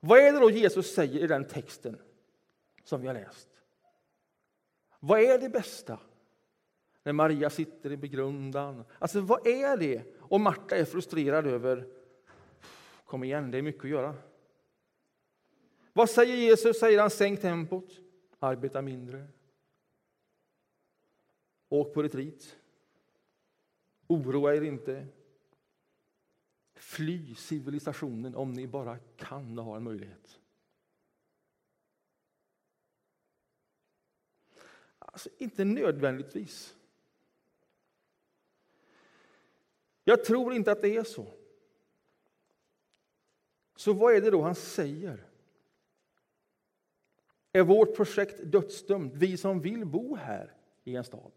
Vad 0.00 0.18
är 0.18 0.32
det 0.32 0.38
då 0.38 0.50
Jesus 0.50 0.94
säger 0.94 1.20
i 1.20 1.26
den 1.26 1.44
texten 1.44 1.98
som 2.84 3.00
vi 3.00 3.06
har 3.06 3.14
läst? 3.14 3.48
Vad 5.00 5.20
är 5.20 5.38
det 5.38 5.48
bästa? 5.48 5.98
När 7.02 7.12
Maria 7.12 7.50
sitter 7.50 7.92
i 7.92 7.96
begrundan. 7.96 8.84
Alltså, 8.98 9.20
vad 9.20 9.46
är 9.46 9.76
det? 9.76 10.19
Och 10.30 10.40
Marta 10.40 10.76
är 10.76 10.84
frustrerad 10.84 11.46
över 11.46 11.86
Kom 13.04 13.24
igen, 13.24 13.50
det 13.50 13.58
är 13.58 13.62
mycket 13.62 13.84
att 13.84 13.90
göra. 13.90 14.14
Vad 15.92 16.10
säger 16.10 16.36
Jesus? 16.36 16.78
Säger 16.78 17.00
han 17.00 17.10
sänk 17.10 17.40
tempot, 17.40 18.00
arbeta 18.38 18.82
mindre, 18.82 19.28
åk 21.68 21.94
på 21.94 22.02
retreat, 22.02 22.56
oroa 24.06 24.54
er 24.54 24.62
inte, 24.62 25.06
fly 26.74 27.34
civilisationen 27.34 28.34
om 28.34 28.52
ni 28.52 28.66
bara 28.66 28.98
kan 28.98 29.58
och 29.58 29.64
har 29.64 29.76
en 29.76 29.82
möjlighet. 29.82 30.38
Alltså, 34.98 35.28
inte 35.38 35.64
nödvändigtvis. 35.64 36.76
Jag 40.04 40.24
tror 40.24 40.54
inte 40.54 40.72
att 40.72 40.82
det 40.82 40.96
är 40.96 41.04
så. 41.04 41.26
Så 43.76 43.92
vad 43.92 44.14
är 44.14 44.20
det 44.20 44.30
då 44.30 44.42
han 44.42 44.54
säger? 44.54 45.26
Är 47.52 47.62
vårt 47.62 47.96
projekt 47.96 48.40
dödsdömt, 48.44 49.12
vi 49.14 49.36
som 49.36 49.60
vill 49.60 49.84
bo 49.84 50.14
här 50.14 50.54
i 50.84 50.96
en 50.96 51.04
stad? 51.04 51.32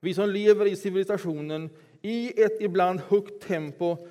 Vi 0.00 0.14
som 0.14 0.28
lever 0.28 0.66
i 0.66 0.76
civilisationen 0.76 1.70
i 2.02 2.42
ett 2.42 2.60
ibland 2.60 3.00
högt 3.00 3.42
tempo, 3.42 4.08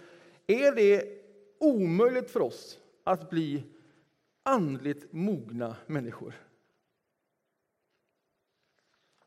är 0.47 0.75
det 0.75 1.21
omöjligt 1.57 2.31
för 2.31 2.39
oss 2.39 2.79
att 3.03 3.29
bli 3.29 3.63
andligt 4.43 5.13
mogna 5.13 5.75
människor? 5.87 6.33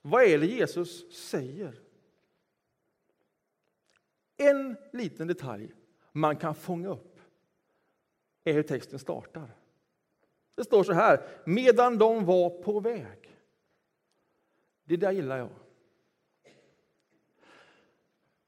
Vad 0.02 0.24
är 0.24 0.38
det 0.38 0.46
Jesus 0.46 1.12
säger? 1.12 1.85
En 4.36 4.76
liten 4.92 5.26
detalj 5.26 5.72
man 6.12 6.36
kan 6.36 6.54
fånga 6.54 6.88
upp 6.88 7.20
är 8.44 8.52
hur 8.52 8.62
texten 8.62 8.98
startar. 8.98 9.50
Det 10.54 10.64
står 10.64 10.84
så 10.84 10.92
här, 10.92 11.28
medan 11.44 11.98
de 11.98 12.24
var 12.24 12.62
på 12.62 12.80
väg. 12.80 13.36
Det 14.84 14.96
där 14.96 15.12
gillar 15.12 15.38
jag. 15.38 15.50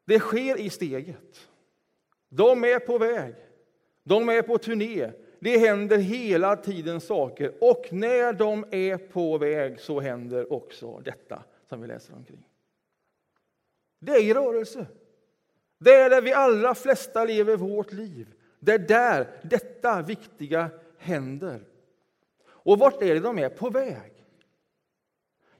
Det 0.05 0.19
sker 0.19 0.61
i 0.61 0.71
steget. 0.71 1.49
De 2.29 2.65
är 2.65 2.79
på 2.79 2.99
väg. 2.99 3.35
De 4.03 4.29
är 4.29 4.43
på 4.43 4.59
turné. 4.59 5.13
Det 5.41 5.59
händer 5.59 5.99
hela 5.99 6.57
tiden 6.57 7.01
saker. 7.01 7.55
Och 7.61 7.87
när 7.93 8.33
de 8.33 8.65
är 8.71 8.99
på 8.99 9.39
väg 9.39 9.81
så 9.81 10.01
händer 10.01 10.53
också 10.53 10.99
detta 10.99 11.45
som 11.69 11.81
vi 11.81 11.87
läser 11.87 12.15
omkring. 12.15 12.49
Det 13.99 14.13
är 14.13 14.25
i 14.25 14.35
rörelse. 14.35 14.87
Det 15.79 15.95
är 15.95 16.11
där 16.11 16.23
vi 16.23 16.33
allra 16.33 16.75
flesta 16.75 17.25
lever 17.25 17.57
vårt 17.57 17.93
liv. 17.93 18.27
Det 18.61 18.73
är 18.73 18.79
där 18.79 19.27
detta 19.43 20.03
viktiga 20.03 20.71
händer. 20.99 21.61
Och 22.47 22.79
vart 22.79 23.03
är 23.03 23.15
det 23.15 23.21
de 23.21 23.39
är 23.39 23.49
på 23.49 23.71
väg? 23.71 24.13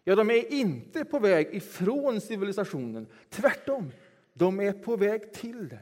Ja, 0.05 0.15
de 0.15 0.31
är 0.31 0.53
inte 0.53 1.05
på 1.05 1.19
väg 1.19 1.55
ifrån 1.55 2.21
civilisationen. 2.21 3.07
Tvärtom, 3.31 3.93
de 4.33 4.61
är 4.61 4.73
på 4.73 4.97
väg 4.97 5.33
till 5.33 5.69
den. 5.69 5.79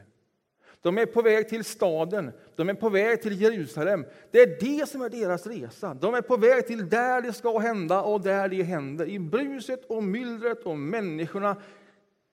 De 0.81 0.97
är 0.97 1.05
på 1.05 1.21
väg 1.21 1.49
till 1.49 1.63
staden, 1.63 2.31
de 2.55 2.69
är 2.69 2.73
på 2.73 2.89
väg 2.89 3.21
till 3.21 3.41
Jerusalem. 3.41 4.05
Det 4.31 4.39
är 4.39 4.57
det 4.59 4.89
som 4.89 5.01
är 5.01 5.09
deras 5.09 5.47
resa. 5.47 5.93
De 5.93 6.13
är 6.13 6.21
på 6.21 6.37
väg 6.37 6.67
till 6.67 6.89
där 6.89 7.21
det 7.21 7.33
ska 7.33 7.57
hända 7.57 8.01
och 8.01 8.21
där 8.21 8.49
det 8.49 8.63
händer. 8.63 9.09
I 9.09 9.19
bruset 9.19 9.85
och 9.85 10.03
myllret 10.03 10.63
och 10.63 10.77
människorna. 10.77 11.55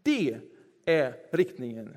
Det 0.03 0.39
är 0.85 1.17
riktningen 1.31 1.97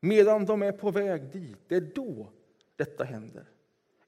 Medan 0.00 0.44
de 0.44 0.62
är 0.62 0.72
på 0.72 0.90
väg 0.90 1.32
dit, 1.32 1.58
det 1.68 1.76
är 1.76 1.90
då 1.94 2.32
detta 2.76 3.04
händer. 3.04 3.44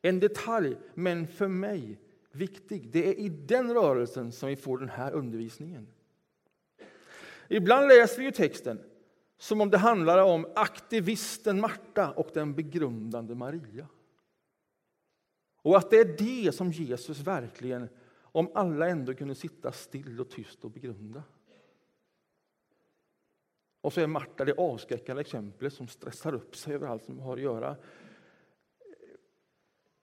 En 0.02 0.20
detalj, 0.20 0.76
men 0.94 1.26
för 1.26 1.48
mig 1.48 1.98
viktig. 2.32 2.90
Det 2.90 3.08
är 3.08 3.14
i 3.14 3.28
den 3.28 3.74
rörelsen 3.74 4.32
som 4.32 4.48
vi 4.48 4.56
får 4.56 4.78
den 4.78 4.88
här 4.88 5.12
undervisningen. 5.12 5.86
Ibland 7.48 7.88
läser 7.88 8.22
vi 8.22 8.32
texten 8.32 8.80
som 9.38 9.60
om 9.60 9.70
det 9.70 9.78
handlar 9.78 10.24
om 10.24 10.46
aktivisten 10.54 11.60
Marta 11.60 12.10
och 12.10 12.30
den 12.34 12.54
begrundande 12.54 13.34
Maria. 13.34 13.86
Och 15.62 15.76
att 15.76 15.90
det 15.90 15.96
är 15.96 16.16
det 16.18 16.52
som 16.52 16.72
Jesus 16.72 17.18
verkligen, 17.18 17.88
om 18.22 18.50
alla 18.54 18.88
ändå 18.88 19.14
kunde 19.14 19.34
sitta 19.34 19.72
still 19.72 20.20
och 20.20 20.30
tyst 20.30 20.64
och 20.64 20.70
begrunda. 20.70 21.22
Och 23.80 23.92
så 23.92 24.00
är 24.00 24.06
Marta 24.06 24.44
det 24.44 24.54
avskräckande 24.54 25.20
exemplet 25.20 25.72
som 25.72 25.88
stressar 25.88 26.34
upp 26.34 26.56
sig 26.56 26.74
över 26.74 26.86
allt 26.86 27.04
som 27.04 27.18
har 27.18 27.36
att 27.36 27.42
göra. 27.42 27.76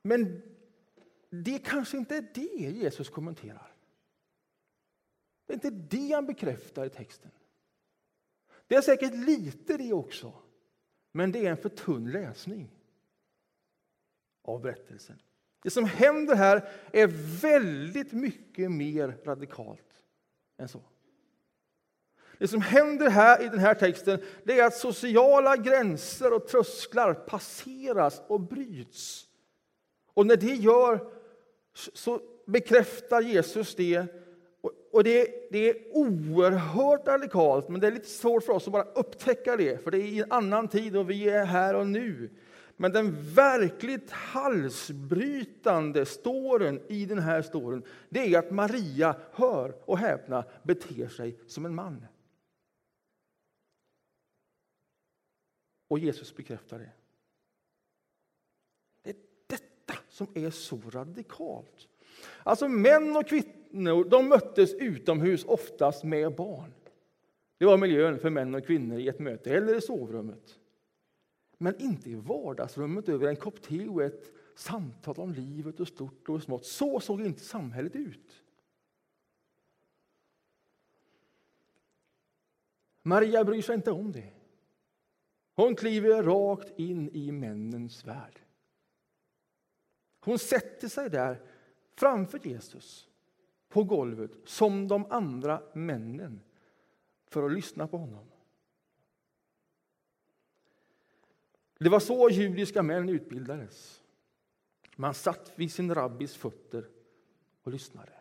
Men 0.01 0.41
det 1.29 1.59
kanske 1.59 1.97
inte 1.97 2.15
är 2.15 2.27
det 2.33 2.69
Jesus 2.69 3.09
kommenterar. 3.09 3.75
Det 5.45 5.53
är 5.53 5.55
inte 5.55 5.97
det 5.97 6.11
han 6.13 6.25
bekräftar 6.25 6.85
i 6.85 6.89
texten. 6.89 7.31
Det 8.67 8.75
är 8.75 8.81
säkert 8.81 9.13
lite 9.13 9.77
det 9.77 9.93
också. 9.93 10.33
Men 11.11 11.31
det 11.31 11.45
är 11.45 11.51
en 11.51 11.57
för 11.57 11.69
tunn 11.69 12.11
läsning 12.11 12.69
av 14.43 14.61
berättelsen. 14.61 15.21
Det 15.63 15.69
som 15.69 15.85
händer 15.85 16.35
här 16.35 16.69
är 16.93 17.07
väldigt 17.41 18.11
mycket 18.11 18.71
mer 18.71 19.17
radikalt 19.23 20.03
än 20.57 20.67
så. 20.67 20.81
Det 22.39 22.47
som 22.47 22.61
händer 22.61 23.09
här 23.09 23.45
i 23.45 23.49
den 23.49 23.59
här 23.59 23.73
texten 23.73 24.19
det 24.43 24.59
är 24.59 24.67
att 24.67 24.77
sociala 24.77 25.57
gränser 25.57 26.33
och 26.33 26.47
trösklar 26.47 27.13
passeras 27.13 28.21
och 28.27 28.41
bryts. 28.41 29.25
Och 30.13 30.25
när 30.25 30.35
det 30.35 30.55
gör 30.55 30.99
så 31.93 32.19
bekräftar 32.45 33.21
Jesus 33.21 33.75
det. 33.75 34.05
Och 34.91 35.03
det, 35.03 35.49
det 35.51 35.69
är 35.69 35.75
oerhört 35.91 37.07
radikalt, 37.07 37.69
men 37.69 37.81
det 37.81 37.87
är 37.87 37.91
lite 37.91 38.09
svårt 38.09 38.43
för 38.43 38.53
oss 38.53 38.67
att 38.67 38.73
bara 38.73 38.83
upptäcka 38.83 39.57
det, 39.57 39.83
för 39.83 39.91
det 39.91 39.97
är 39.97 40.01
i 40.01 40.19
en 40.19 40.31
annan 40.31 40.67
tid 40.67 40.97
och 40.97 41.09
vi 41.09 41.29
är 41.29 41.45
här 41.45 41.73
och 41.73 41.87
nu. 41.87 42.29
Men 42.77 42.91
den 42.91 43.33
verkligt 43.33 44.11
halsbrytande 44.11 46.05
storyn 46.05 46.81
i 46.87 47.05
den 47.05 47.19
här 47.19 47.41
storyn, 47.41 47.83
det 48.09 48.33
är 48.33 48.39
att 48.39 48.51
Maria, 48.51 49.15
hör 49.31 49.75
och 49.85 49.97
häpna, 49.97 50.43
beter 50.63 51.07
sig 51.07 51.37
som 51.47 51.65
en 51.65 51.75
man. 51.75 52.05
Och 55.87 55.99
Jesus 55.99 56.35
bekräftar 56.35 56.79
det. 56.79 56.91
Det 59.01 59.09
är 59.09 59.15
detta 59.47 59.93
som 60.09 60.27
är 60.33 60.49
så 60.49 60.81
radikalt. 60.89 61.87
Alltså 62.43 62.67
män 62.67 63.15
och 63.15 63.27
kvinnor 63.27 64.09
de 64.09 64.29
möttes 64.29 64.73
utomhus, 64.73 65.45
oftast 65.45 66.03
med 66.03 66.35
barn. 66.35 66.73
Det 67.57 67.65
var 67.65 67.77
miljön 67.77 68.19
för 68.19 68.29
män 68.29 68.55
och 68.55 68.65
kvinnor 68.65 68.99
i 68.99 69.07
ett 69.07 69.19
möte, 69.19 69.55
eller 69.55 69.77
i 69.77 69.81
sovrummet. 69.81 70.59
Men 71.57 71.81
inte 71.81 72.09
i 72.09 72.15
vardagsrummet 72.15 73.09
över 73.09 73.27
en 73.27 73.35
kopp 73.35 73.61
te 73.61 73.87
och 73.87 74.03
ett 74.03 74.31
samtal 74.55 75.15
om 75.17 75.33
livet 75.33 75.79
och 75.79 75.87
stort 75.87 76.29
och 76.29 76.43
smått. 76.43 76.65
Så 76.65 76.99
såg 76.99 77.21
inte 77.21 77.43
samhället 77.43 77.95
ut. 77.95 78.43
Maria 83.03 83.43
bryr 83.43 83.61
sig 83.61 83.75
inte 83.75 83.91
om 83.91 84.11
det. 84.11 84.36
Hon 85.57 85.75
kliver 85.75 86.23
rakt 86.23 86.79
in 86.79 87.09
i 87.09 87.31
männens 87.31 88.05
värld. 88.05 88.39
Hon 90.19 90.39
sätter 90.39 90.87
sig 90.87 91.09
där 91.09 91.41
framför 91.95 92.47
Jesus 92.47 93.09
på 93.69 93.83
golvet 93.83 94.31
som 94.45 94.87
de 94.87 95.05
andra 95.11 95.63
männen 95.73 96.41
för 97.25 97.43
att 97.43 97.51
lyssna 97.51 97.87
på 97.87 97.97
honom. 97.97 98.25
Det 101.79 101.89
var 101.89 101.99
så 101.99 102.29
judiska 102.29 102.83
män 102.83 103.09
utbildades. 103.09 104.03
Man 104.95 105.13
satt 105.13 105.51
vid 105.55 105.71
sin 105.71 105.95
rabbis 105.95 106.35
fötter 106.35 106.89
och 107.63 107.71
lyssnade 107.71 108.13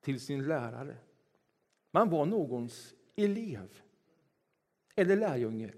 till 0.00 0.20
sin 0.20 0.44
lärare. 0.44 0.96
Man 1.90 2.10
var 2.10 2.26
någons 2.26 2.94
elev 3.16 3.80
eller 4.94 5.16
lärjunge. 5.16 5.74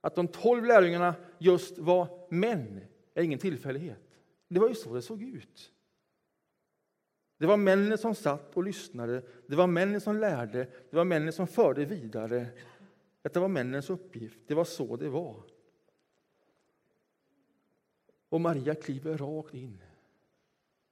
Att 0.00 0.14
de 0.14 0.28
tolv 0.28 0.64
lärjungarna 0.64 1.14
just 1.38 1.78
var 1.78 2.26
män 2.30 2.80
är 3.14 3.22
ingen 3.22 3.38
tillfällighet. 3.38 4.20
Det 4.48 4.60
var 4.60 4.68
ju 4.68 4.74
så 4.74 4.94
det 4.94 5.02
såg 5.02 5.22
ut. 5.22 5.72
Det 7.38 7.46
var 7.46 7.56
männen 7.56 7.98
som 7.98 8.14
satt 8.14 8.56
och 8.56 8.64
lyssnade, 8.64 9.22
det 9.46 9.56
var 9.56 9.66
männen 9.66 10.00
som 10.00 10.16
lärde, 10.16 10.68
det 10.90 10.96
var 10.96 11.04
männen 11.04 11.32
som 11.32 11.46
förde 11.46 11.84
vidare. 11.84 12.46
Detta 13.22 13.40
var 13.40 13.48
männens 13.48 13.90
uppgift, 13.90 14.38
det 14.46 14.54
var 14.54 14.64
så 14.64 14.96
det 14.96 15.08
var. 15.08 15.42
Och 18.28 18.40
Maria 18.40 18.74
kliver 18.74 19.18
rakt 19.18 19.54
in 19.54 19.82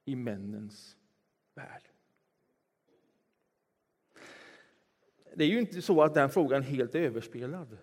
i 0.05 0.15
männens 0.15 0.97
värld. 1.55 1.83
Det 5.35 5.43
är 5.43 5.47
ju 5.47 5.59
inte 5.59 5.81
så 5.81 6.01
att 6.01 6.13
den 6.13 6.29
frågan 6.29 6.61
är 6.61 6.65
helt 6.65 6.95
överspelad. 6.95 7.77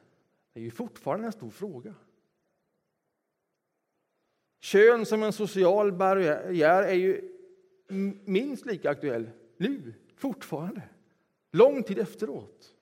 Det 0.54 0.60
är 0.60 0.64
ju 0.64 0.70
fortfarande 0.70 1.26
en 1.26 1.32
stor 1.32 1.50
fråga. 1.50 1.94
Kön 4.60 5.06
som 5.06 5.22
en 5.22 5.32
social 5.32 5.92
barriär 5.92 6.82
är 6.82 6.94
ju 6.94 7.30
minst 8.24 8.66
lika 8.66 8.90
aktuell 8.90 9.30
nu, 9.56 9.94
fortfarande, 10.16 10.88
lång 11.50 11.82
tid 11.82 11.98
efteråt. 11.98 12.76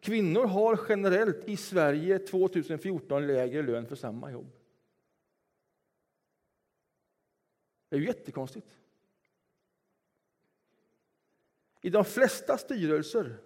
Kvinnor 0.00 0.46
har 0.46 0.80
generellt 0.88 1.48
i 1.48 1.56
Sverige 1.56 2.18
2014 2.18 3.26
lägre 3.26 3.62
lön 3.62 3.86
för 3.86 3.96
samma 3.96 4.32
jobb. 4.32 4.52
Det 7.88 7.96
är 7.96 8.00
ju 8.00 8.06
jättekonstigt. 8.06 8.78
I 11.80 11.90
de 11.90 12.04
flesta 12.04 12.58
styrelser 12.58 13.38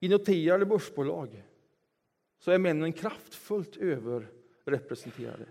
i 0.00 0.08
noterade 0.08 0.66
börsbolag 0.66 1.44
så 2.38 2.50
är 2.50 2.58
männen 2.58 2.92
kraftfullt 2.92 3.76
överrepresenterade. 3.76 5.46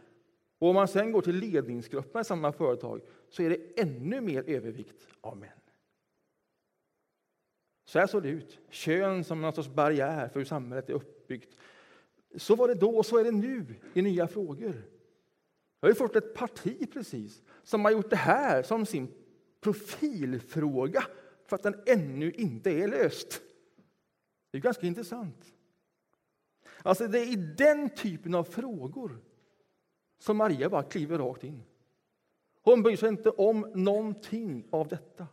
Och 0.60 0.70
om 0.70 0.76
man 0.76 0.88
sen 0.88 1.12
går 1.12 1.22
till 1.22 1.36
ledningsgrupperna 1.36 2.22
i 2.22 2.26
samma 2.26 2.52
företag 2.52 3.02
så 3.30 3.44
är 3.44 3.50
det 3.50 3.82
ännu 3.82 4.22
mer 4.22 4.44
övervikt 4.50 5.08
av 5.22 5.38
män. 5.38 5.50
Så 7.86 8.00
här 8.00 8.08
såg 8.08 8.24
det 8.24 8.30
ut. 8.30 8.60
Kön 8.70 9.24
som 9.24 9.42
någon 9.42 9.54
sorts 9.54 9.70
barriär 9.70 10.30
för 10.30 10.40
hur 10.40 10.46
samhället 10.46 10.90
är 10.90 10.94
uppbyggt. 10.94 11.58
Så 12.36 12.56
var 12.56 12.68
det 12.68 12.76
då 12.76 12.98
och 12.98 13.06
så 13.06 13.18
är 13.18 13.24
det 13.24 13.32
nu 13.32 13.66
i 13.94 14.02
nya 14.02 14.28
frågor. 14.28 14.84
Jag 15.80 15.90
har 15.90 15.94
fått 15.94 16.16
ett 16.16 16.34
parti 16.34 16.92
precis 16.94 17.42
som 17.64 17.86
har 17.86 17.92
gjort 17.92 18.10
det 18.10 18.16
här 18.16 18.64
som 18.64 18.86
sin 18.86 19.08
profilfråga 19.62 21.04
för 21.46 21.56
att 21.56 21.64
den 21.64 21.82
ännu 21.86 22.32
inte 22.32 22.72
är 22.72 22.88
löst. 22.88 23.42
Det 24.52 24.58
är 24.58 24.62
ganska 24.62 24.88
intressant. 24.88 25.54
Alltså 26.84 27.08
det 27.08 27.20
är 27.20 27.34
i 27.34 27.36
den 27.36 27.90
typen 27.90 28.36
av 28.36 28.44
frågor 28.44 29.22
som 30.18 30.38
Maria 30.38 30.70
bara 30.70 30.84
kliver 30.84 31.18
rakt 31.18 31.44
in. 31.44 31.64
Hon 32.62 32.84
bryr 32.84 32.98
sig 32.98 33.10
inte 33.10 33.30
om 33.30 33.72
någonting 33.76 34.68
av 34.70 34.88
detta. 34.88 35.28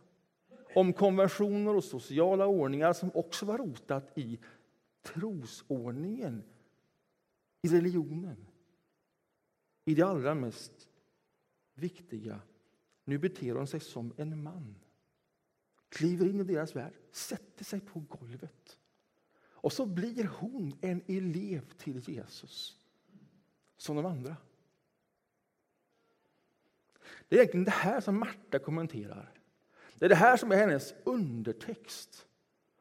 Om 0.75 0.93
konventioner 0.93 1.75
och 1.75 1.83
sociala 1.83 2.47
ordningar 2.47 2.93
som 2.93 3.11
också 3.13 3.45
var 3.45 3.57
rotat 3.57 4.17
i 4.17 4.39
trosordningen, 5.01 6.43
i 7.61 7.67
religionen. 7.67 8.47
I 9.85 9.95
det 9.95 10.03
allra 10.03 10.35
mest 10.35 10.89
viktiga. 11.73 12.41
Nu 13.03 13.17
beter 13.17 13.55
hon 13.55 13.67
sig 13.67 13.79
som 13.79 14.13
en 14.17 14.43
man. 14.43 14.75
Kliver 15.89 16.29
in 16.29 16.39
i 16.39 16.43
deras 16.43 16.75
värld, 16.75 16.93
sätter 17.11 17.65
sig 17.65 17.79
på 17.79 17.99
golvet. 17.99 18.77
Och 19.61 19.73
så 19.73 19.85
blir 19.85 20.23
hon 20.23 20.77
en 20.81 21.03
elev 21.07 21.73
till 21.77 22.09
Jesus, 22.09 22.77
som 23.77 23.95
de 23.95 24.05
andra. 24.05 24.35
Det 27.27 27.35
är 27.35 27.39
egentligen 27.39 27.63
det 27.63 27.71
här 27.71 28.01
som 28.01 28.19
Marta 28.19 28.59
kommenterar. 28.59 29.33
Det 29.95 30.05
är 30.05 30.09
det 30.09 30.15
här 30.15 30.37
som 30.37 30.51
är 30.51 30.55
hennes 30.55 30.93
undertext. 31.03 32.27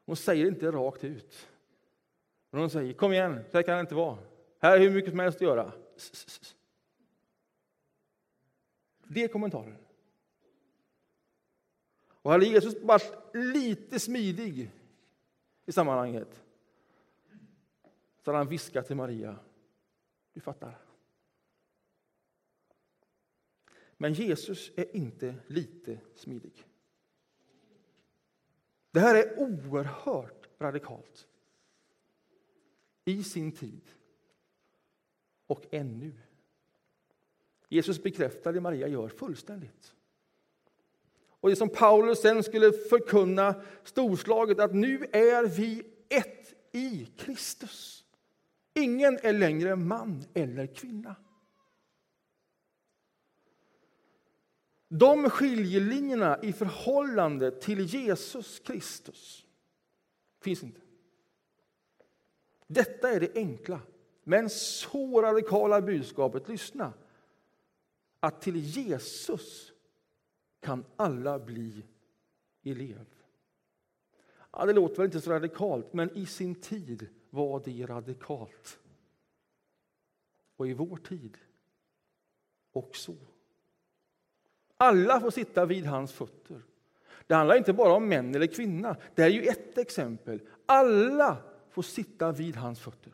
Hon 0.06 0.16
säger 0.16 0.46
inte 0.46 0.70
rakt 0.70 1.04
ut. 1.04 1.48
Men 2.50 2.60
hon 2.60 2.70
säger, 2.70 2.92
kom 2.92 3.12
igen, 3.12 3.44
så 3.50 3.56
här 3.56 3.62
kan 3.62 3.74
det 3.74 3.80
inte 3.80 3.94
vara. 3.94 4.18
Här 4.58 4.76
är 4.76 4.80
hur 4.80 4.90
mycket 4.90 5.10
som 5.10 5.18
helst 5.18 5.36
att 5.36 5.42
göra. 5.42 5.72
Det 9.04 9.24
är 9.24 9.28
kommentaren. 9.28 9.76
Och 12.08 12.30
hade 12.30 12.46
Jesus 12.46 12.82
varit 12.82 13.34
lite 13.34 14.00
smidig 14.00 14.70
i 15.66 15.72
sammanhanget 15.72 16.42
så 18.30 18.32
hade 18.32 18.44
han 18.44 18.48
viskat 18.48 18.86
till 18.86 18.96
Maria. 18.96 19.38
Du 20.32 20.40
fattar. 20.40 20.78
Men 23.96 24.12
Jesus 24.12 24.70
är 24.76 24.96
inte 24.96 25.34
lite 25.46 26.00
smidig. 26.14 26.66
Det 28.90 29.00
här 29.00 29.14
är 29.14 29.38
oerhört 29.38 30.48
radikalt 30.58 31.28
i 33.04 33.24
sin 33.24 33.52
tid 33.52 33.90
och 35.46 35.66
ännu. 35.70 36.12
Jesus 37.68 38.02
bekräftar 38.02 38.52
det 38.52 38.60
Maria 38.60 38.88
gör 38.88 39.08
fullständigt. 39.08 39.94
Och 41.20 41.50
det 41.50 41.56
som 41.56 41.68
Paulus 41.68 42.20
sen 42.20 42.42
skulle 42.42 42.72
förkunna 42.72 43.62
storslaget 43.84 44.60
att 44.60 44.74
nu 44.74 45.06
är 45.12 45.46
vi 45.46 45.82
ett 46.08 46.54
i 46.72 47.06
Kristus. 47.16 47.99
Ingen 48.74 49.18
är 49.22 49.32
längre 49.32 49.76
man 49.76 50.24
eller 50.34 50.66
kvinna. 50.66 51.16
De 54.88 55.30
skiljelinjerna 55.30 56.42
i 56.42 56.52
förhållande 56.52 57.50
till 57.50 57.80
Jesus 57.80 58.60
Kristus 58.60 59.46
finns 60.40 60.62
inte. 60.62 60.80
Detta 62.66 63.10
är 63.10 63.20
det 63.20 63.36
enkla, 63.36 63.80
men 64.24 64.50
så 64.50 65.22
radikala 65.22 65.82
budskapet. 65.82 66.48
Lyssna! 66.48 66.92
Att 68.20 68.42
till 68.42 68.56
Jesus 68.56 69.72
kan 70.60 70.84
alla 70.96 71.38
bli 71.38 71.86
elev. 72.62 73.06
Ja, 74.52 74.66
det 74.66 74.72
låter 74.72 74.96
väl 74.96 75.04
inte 75.04 75.20
så 75.20 75.30
radikalt, 75.30 75.92
men 75.92 76.16
i 76.16 76.26
sin 76.26 76.54
tid 76.54 77.08
var 77.30 77.62
det 77.64 77.86
radikalt. 77.86 78.78
Och 80.56 80.68
i 80.68 80.74
vår 80.74 80.96
tid 80.96 81.38
också. 82.72 83.16
Alla 84.76 85.20
får 85.20 85.30
sitta 85.30 85.66
vid 85.66 85.86
hans 85.86 86.12
fötter. 86.12 86.62
Det 87.26 87.34
handlar 87.34 87.56
inte 87.56 87.72
bara 87.72 87.92
om 87.92 88.08
män 88.08 88.34
eller 88.34 88.46
kvinna. 88.46 88.96
Det 89.14 89.22
är 89.22 89.28
ju 89.28 89.42
ett 89.42 89.78
exempel. 89.78 90.40
Alla 90.66 91.36
får 91.70 91.82
sitta 91.82 92.32
vid 92.32 92.56
hans 92.56 92.80
fötter. 92.80 93.12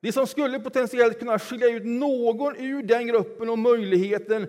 Det 0.00 0.12
som 0.12 0.26
skulle 0.26 0.60
potentiellt 0.60 1.18
kunna 1.18 1.38
skilja 1.38 1.68
ut 1.68 1.84
någon 1.84 2.56
ur 2.56 2.82
den 2.82 3.06
gruppen 3.06 3.48
och 3.50 3.58
möjligheten 3.58 4.46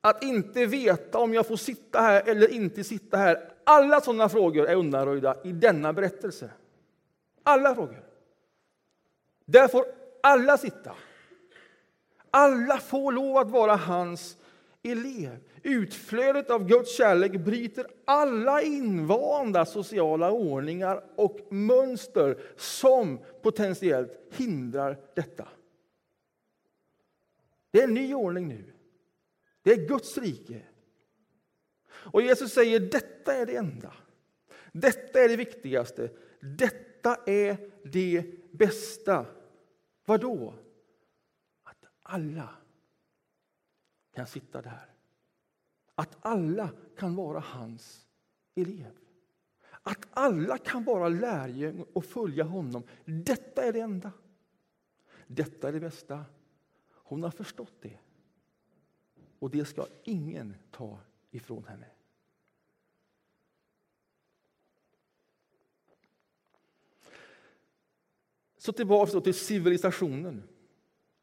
att 0.00 0.22
inte 0.22 0.66
veta 0.66 1.18
om 1.18 1.34
jag 1.34 1.46
får 1.46 1.56
sitta 1.56 2.00
här 2.00 2.22
eller 2.28 2.48
inte 2.48 2.84
sitta 2.84 3.16
här. 3.16 3.52
Alla 3.64 4.00
sådana 4.00 4.28
frågor 4.28 4.66
är 4.66 4.74
undanröjda 4.74 5.36
i 5.44 5.52
denna 5.52 5.92
berättelse. 5.92 6.50
Alla 7.42 7.74
frågor. 7.74 8.04
Där 9.44 9.68
får 9.68 9.84
alla 10.22 10.58
sitta. 10.58 10.94
Alla 12.30 12.78
får 12.78 13.12
lov 13.12 13.36
att 13.36 13.50
vara 13.50 13.76
hans 13.76 14.36
elev. 14.82 15.38
Utflödet 15.62 16.50
av 16.50 16.66
Guds 16.66 16.96
kärlek 16.96 17.32
bryter 17.32 17.86
alla 18.04 18.62
invanda 18.62 19.66
sociala 19.66 20.30
ordningar 20.30 21.04
och 21.16 21.38
mönster 21.50 22.38
som 22.56 23.20
potentiellt 23.42 24.12
hindrar 24.30 24.98
detta. 25.14 25.48
Det 27.70 27.80
är 27.80 27.84
en 27.84 27.94
ny 27.94 28.14
ordning 28.14 28.48
nu. 28.48 28.64
Det 29.68 29.74
är 29.74 29.88
Guds 29.88 30.18
rike. 30.18 30.62
Och 31.88 32.22
Jesus 32.22 32.52
säger 32.52 32.80
detta 32.80 33.34
är 33.34 33.46
det 33.46 33.56
enda. 33.56 33.94
Detta 34.72 35.20
är 35.20 35.28
det 35.28 35.36
viktigaste. 35.36 36.10
Detta 36.40 37.16
är 37.26 37.70
det 37.84 38.24
bästa. 38.52 39.26
Vad 40.04 40.20
då? 40.20 40.54
Att 41.62 41.84
alla 42.02 42.48
kan 44.14 44.26
sitta 44.26 44.62
där. 44.62 44.94
Att 45.94 46.16
alla 46.20 46.70
kan 46.96 47.16
vara 47.16 47.40
hans 47.40 48.06
elev. 48.54 48.98
Att 49.82 50.06
alla 50.10 50.58
kan 50.58 50.84
vara 50.84 51.08
lärjungar 51.08 51.86
och 51.92 52.04
följa 52.04 52.44
honom. 52.44 52.82
Detta 53.04 53.64
är 53.64 53.72
det 53.72 53.80
enda. 53.80 54.12
Detta 55.26 55.68
är 55.68 55.72
det 55.72 55.80
bästa. 55.80 56.24
Hon 56.92 57.22
har 57.22 57.30
förstått 57.30 57.74
det. 57.80 57.98
Och 59.38 59.50
det 59.50 59.64
ska 59.64 59.86
ingen 60.04 60.54
ta 60.70 60.98
ifrån 61.30 61.64
henne. 61.64 61.86
Så 68.58 68.72
tillbaka 68.72 69.20
till 69.20 69.34
civilisationen 69.34 70.42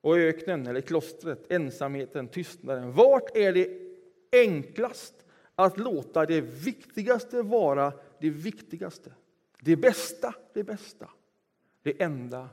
och 0.01 0.17
öknen 0.17 0.67
eller 0.67 0.81
klostret, 0.81 1.51
ensamheten, 1.51 2.27
tystnaden. 2.27 2.91
Vart 2.91 3.37
är 3.37 3.53
det 3.53 3.79
enklast 4.31 5.25
att 5.55 5.77
låta 5.77 6.25
det 6.25 6.41
viktigaste 6.41 7.41
vara 7.41 7.93
det 8.19 8.29
viktigaste? 8.29 9.13
Det 9.59 9.75
bästa, 9.75 10.35
det 10.53 10.63
bästa. 10.63 11.09
Det 11.81 12.01
enda, 12.01 12.49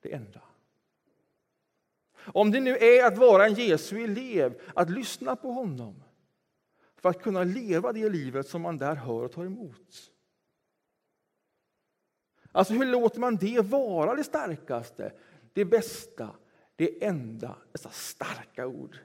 det 0.00 0.14
enda. 0.14 0.40
Om 2.34 2.50
det 2.50 2.60
nu 2.60 2.76
är 2.76 3.06
att 3.06 3.18
vara 3.18 3.46
en 3.46 3.54
Jesu 3.54 4.04
elev, 4.04 4.60
att 4.74 4.90
lyssna 4.90 5.36
på 5.36 5.52
honom 5.52 6.02
för 6.96 7.08
att 7.08 7.22
kunna 7.22 7.44
leva 7.44 7.92
det 7.92 8.08
livet 8.08 8.48
som 8.48 8.62
man 8.62 8.78
där 8.78 8.94
hör 8.94 9.22
och 9.22 9.32
tar 9.32 9.44
emot. 9.44 10.10
Alltså 12.52 12.74
hur 12.74 12.86
låter 12.86 13.20
man 13.20 13.36
det 13.36 13.60
vara 13.60 14.14
det 14.14 14.24
starkaste, 14.24 15.12
det 15.52 15.64
bästa, 15.64 16.30
det 16.76 17.04
enda? 17.04 17.56
Dessa 17.72 17.90
starka 17.90 18.66
ord. 18.66 18.98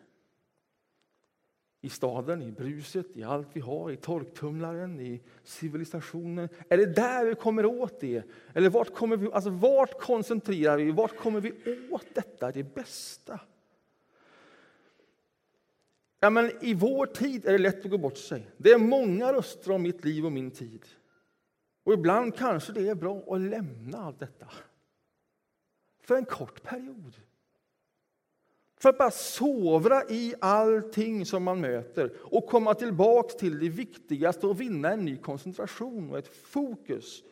I 1.84 1.90
staden, 1.90 2.42
i 2.42 2.52
bruset, 2.52 3.06
i 3.14 3.24
allt 3.24 3.48
vi 3.54 3.60
har, 3.60 3.92
i 3.92 3.98
torktumlaren, 3.98 5.00
i 5.00 5.22
civilisationen. 5.44 6.50
Är 6.70 6.78
det 6.78 6.86
där 6.86 7.26
vi 7.26 7.36
kommer 7.36 7.66
åt 7.66 8.00
det? 8.00 8.24
Eller 8.54 8.70
vart, 8.70 8.94
kommer 8.94 9.18
vi, 9.18 9.32
alltså 9.32 9.50
vart 9.50 10.00
koncentrerar 10.00 10.78
vi? 10.78 10.92
Vart 10.92 11.18
kommer 11.18 11.42
vi 11.42 11.54
åt 11.92 12.06
detta, 12.16 12.52
det 12.52 12.64
bästa? 12.76 13.40
Ja, 16.20 16.30
men 16.30 16.52
I 16.62 16.74
vår 16.74 17.06
tid 17.06 17.46
är 17.46 17.52
det 17.52 17.58
lätt 17.58 17.86
att 17.86 17.92
gå 17.92 17.98
bort 17.98 18.18
sig. 18.18 18.50
Det 18.58 18.72
är 18.72 18.78
många 18.78 19.34
röster 19.34 19.72
om 19.72 19.82
mitt 19.82 20.06
liv 20.06 20.26
och 20.26 20.32
min 20.32 20.52
tid. 20.52 20.86
Och 21.84 21.94
ibland 21.94 22.36
kanske 22.38 22.74
det 22.74 22.88
är 22.88 22.96
bra 22.96 23.24
att 23.28 23.42
lämna 23.42 23.98
allt 23.98 24.20
detta 24.20 24.48
för 26.02 26.16
en 26.16 26.26
kort 26.26 26.64
period. 26.64 27.16
För 28.84 28.90
att 28.90 28.98
bara 28.98 29.12
sovra 29.12 30.04
i 30.10 30.36
allting 30.42 31.26
som 31.26 31.44
man 31.44 31.62
möter 31.62 32.18
och 32.36 32.48
komma 32.48 32.74
tillbaka 32.74 33.30
till 33.30 33.60
det 33.60 33.70
viktigaste 33.70 34.48
och 34.48 34.62
vinna 34.62 34.92
en 34.92 35.06
ny 35.06 35.18
koncentration 35.18 36.12
och 36.12 36.18
ett 36.18 36.28
fokus. 36.28 37.24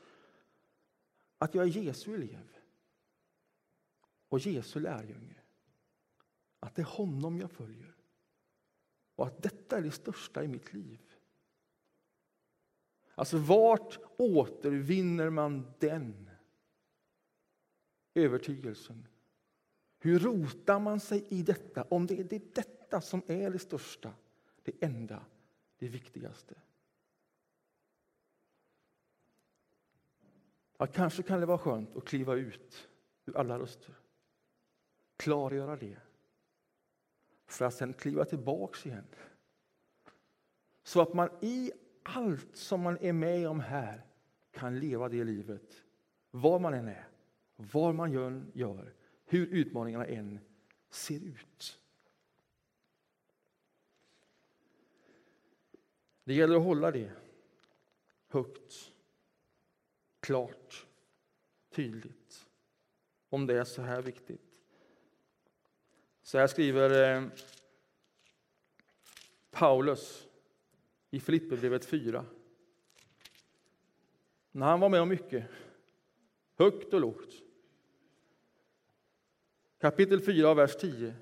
Att 1.38 1.56
jag 1.56 1.64
är 1.64 1.70
Jesu 1.70 2.16
elev 2.16 2.58
och 4.30 4.40
Jesu 4.40 4.80
lärjunge. 4.80 5.36
Att 6.60 6.76
det 6.76 6.82
är 6.82 6.86
honom 6.86 7.40
jag 7.40 7.52
följer 7.52 7.96
och 9.16 9.28
att 9.28 9.44
detta 9.44 9.78
är 9.78 9.82
det 9.82 9.92
största 9.92 10.44
i 10.44 10.48
mitt 10.48 10.74
liv. 10.74 11.00
Alltså, 13.16 13.38
vart 13.38 14.00
återvinner 14.18 15.30
man 15.30 15.74
den 15.80 16.30
övertygelsen? 18.14 19.08
Hur 20.04 20.20
rotar 20.20 20.80
man 20.80 21.00
sig 21.00 21.26
i 21.30 21.44
detta, 21.44 21.84
om 21.90 22.08
det 22.08 22.20
är 22.20 22.24
det 22.24 22.56
detta 22.56 23.02
som 23.02 23.22
är 23.28 23.50
det 23.50 23.60
största, 23.60 24.14
det 24.64 24.84
enda, 24.84 25.26
det 25.78 25.88
viktigaste? 25.88 26.56
Ja, 30.78 30.88
kanske 30.88 31.24
kan 31.24 31.40
det 31.40 31.46
vara 31.46 31.58
skönt 31.58 31.96
att 31.96 32.06
kliva 32.06 32.36
ut 32.36 32.90
ur 33.26 33.38
alla 33.38 33.60
röster. 33.60 33.96
Klargöra 35.18 35.76
det. 35.76 35.98
För 37.46 37.66
att 37.66 37.74
sen 37.74 37.94
kliva 37.94 38.26
tillbaks 38.26 38.86
igen. 38.86 39.08
Så 40.84 41.02
att 41.02 41.14
man 41.14 41.30
i 41.42 41.72
allt 42.04 42.56
som 42.56 42.82
man 42.82 42.98
är 43.02 43.14
med 43.14 43.50
om 43.50 43.60
här 43.60 44.06
kan 44.52 44.80
leva 44.80 45.10
det 45.10 45.24
livet. 45.24 45.84
Var 46.32 46.60
man 46.60 46.74
än 46.74 46.88
är, 46.88 47.08
vad 47.56 47.96
man 47.96 48.12
gör, 48.54 48.94
hur 49.32 49.48
utmaningarna 49.48 50.06
än 50.06 50.39
ser 50.89 51.20
ut. 51.24 51.80
Det 56.24 56.34
gäller 56.34 56.56
att 56.56 56.63
hålla 56.63 56.91
det 56.91 57.12
högt, 58.28 58.91
klart, 60.20 60.86
tydligt 61.70 62.50
om 63.30 63.48
det 63.48 63.60
är 63.60 63.63
så 63.63 63.82
här 63.82 64.02
viktigt. 64.02 64.41
Så 66.22 66.38
här 66.38 66.48
skriver 66.48 67.15
eh, 67.15 67.30
Paulus 69.52 70.28
i 71.10 71.20
Filipperbrevet 71.20 71.86
4. 71.86 72.26
När 74.52 74.65
han 74.65 74.80
var 74.80 74.89
med 74.89 75.02
om 75.02 75.10
mycket, 75.10 75.46
högt 76.56 76.94
och 76.94 77.02
lågt. 77.02 77.51
Kapitel 79.82 80.22
4, 80.22 80.54
vers 80.54 80.76
10. 80.76 81.13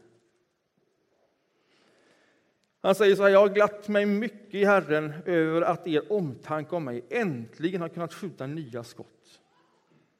Han 2.81 2.95
säger 2.95 3.15
så 3.15 3.23
här, 3.23 3.29
jag 3.29 3.39
har 3.39 3.49
glatt 3.49 3.87
mig 3.87 4.05
mycket 4.05 4.55
i 4.55 4.65
Herren 4.65 5.13
över 5.25 5.61
att 5.61 5.87
er 5.87 6.11
omtanke 6.11 6.75
om 6.75 6.83
mig 6.83 7.05
äntligen 7.09 7.81
har 7.81 7.89
kunnat 7.89 8.13
skjuta 8.13 8.47
nya 8.47 8.83
skott. 8.83 9.41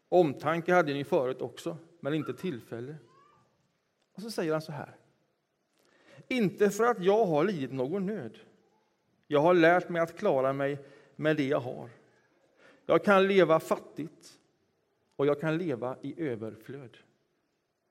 Omtanke 0.09 0.73
hade 0.73 0.93
ni 0.93 1.03
förut 1.03 1.41
också, 1.41 1.77
men 1.99 2.13
inte 2.13 2.33
tillfälle. 2.33 2.95
Och 4.13 4.21
så 4.21 4.31
säger 4.31 4.51
han 4.51 4.61
så 4.61 4.71
här. 4.71 4.95
Inte 6.27 6.69
för 6.69 6.83
att 6.83 7.03
jag 7.03 7.25
har 7.25 7.43
lidit 7.43 7.71
någon 7.71 8.05
nöd. 8.05 8.37
Jag 9.27 9.39
har 9.39 9.53
lärt 9.53 9.89
mig 9.89 10.01
att 10.01 10.17
klara 10.17 10.53
mig 10.53 10.79
med 11.15 11.37
det 11.37 11.47
jag 11.47 11.59
har. 11.59 11.89
Jag 12.85 13.03
kan 13.03 13.27
leva 13.27 13.59
fattigt 13.59 14.39
och 15.15 15.25
jag 15.25 15.41
kan 15.41 15.57
leva 15.57 15.97
i 16.01 16.21
överflöd. 16.21 16.97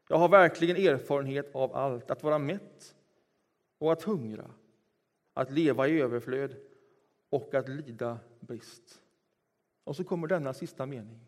Jag 0.08 0.18
har 0.18 0.28
verkligen 0.28 0.76
erfarenhet 0.76 1.54
av 1.54 1.76
allt, 1.76 2.10
att 2.10 2.22
vara 2.22 2.38
mätt 2.38 2.96
och 3.78 3.92
att 3.92 4.02
hungra, 4.02 4.50
att 5.32 5.50
leva 5.50 5.88
i 5.88 6.00
överflöd 6.00 6.56
och 7.28 7.54
att 7.54 7.68
lida 7.68 8.18
brist. 8.40 9.02
Och 9.84 9.96
så 9.96 10.04
kommer 10.04 10.26
denna 10.26 10.54
sista 10.54 10.86
mening. 10.86 11.20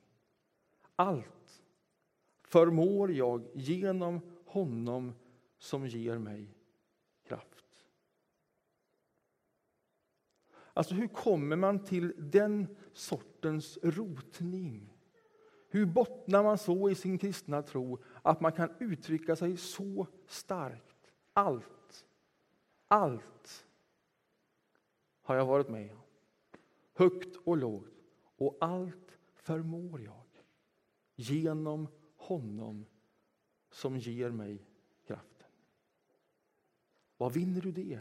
allt 0.97 1.63
förmår 2.43 3.13
jag 3.13 3.47
genom 3.55 4.21
honom 4.47 5.15
som 5.59 5.87
ger 5.87 6.19
mig 6.19 6.55
kraft. 7.25 7.87
Alltså 10.73 10.95
hur 10.95 11.09
kommer 11.09 11.57
man 11.57 11.85
till 11.85 12.15
den 12.17 12.77
sortens 12.93 13.79
rotning? 13.83 15.00
Hur 15.73 15.87
bottnar 15.87 16.43
man 16.43 16.59
så 16.59 16.91
i 16.91 16.95
sin 16.95 17.19
kristna 17.19 17.63
tro 17.63 17.99
att 18.23 18.41
man 18.41 18.53
kan 18.53 18.75
uttrycka 18.79 19.37
sig 19.37 19.57
så 19.57 20.07
starkt? 20.27 21.13
Allt, 21.33 22.07
allt 22.89 23.67
har 25.23 25.37
jag 25.37 25.47
varit 25.47 25.69
med 25.69 25.93
om. 25.93 26.01
Högt 26.95 27.37
och 27.45 27.57
lågt. 27.57 28.05
Och 28.37 28.57
allt 28.61 29.19
förmår 29.35 30.01
jag 30.01 30.25
genom 31.15 31.89
honom 32.17 32.87
som 33.71 33.97
ger 33.97 34.31
mig 34.31 34.67
kraften. 35.07 35.49
Vad 37.17 37.33
vinner 37.33 37.61
du 37.61 37.73
det? 37.73 38.01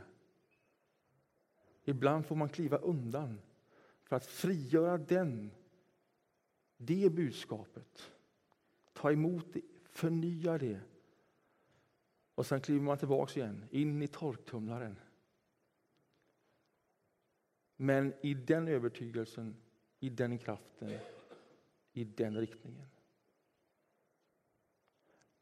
Ibland 1.84 2.26
får 2.26 2.36
man 2.36 2.50
kliva 2.50 2.78
undan 2.78 3.42
för 4.04 4.16
att 4.16 4.26
frigöra 4.26 4.98
den, 4.98 5.52
det 6.82 7.10
budskapet. 7.10 8.12
Ta 8.94 9.12
emot 9.12 9.54
det, 9.54 9.62
förnya 9.86 10.58
det. 10.58 10.80
Och 12.36 12.46
sen 12.46 12.62
kliver 12.62 12.82
man 12.82 12.98
tillbaka 12.98 13.40
igen, 13.40 13.66
in 13.72 14.02
i 14.02 14.08
torktumlaren. 14.08 15.00
Men 17.76 18.14
i 18.22 18.34
den 18.34 18.68
övertygelsen, 18.68 19.56
i 20.00 20.10
den 20.10 20.38
kraften, 20.38 20.98
i 21.94 22.04
den 22.04 22.38
riktningen. 22.38 22.88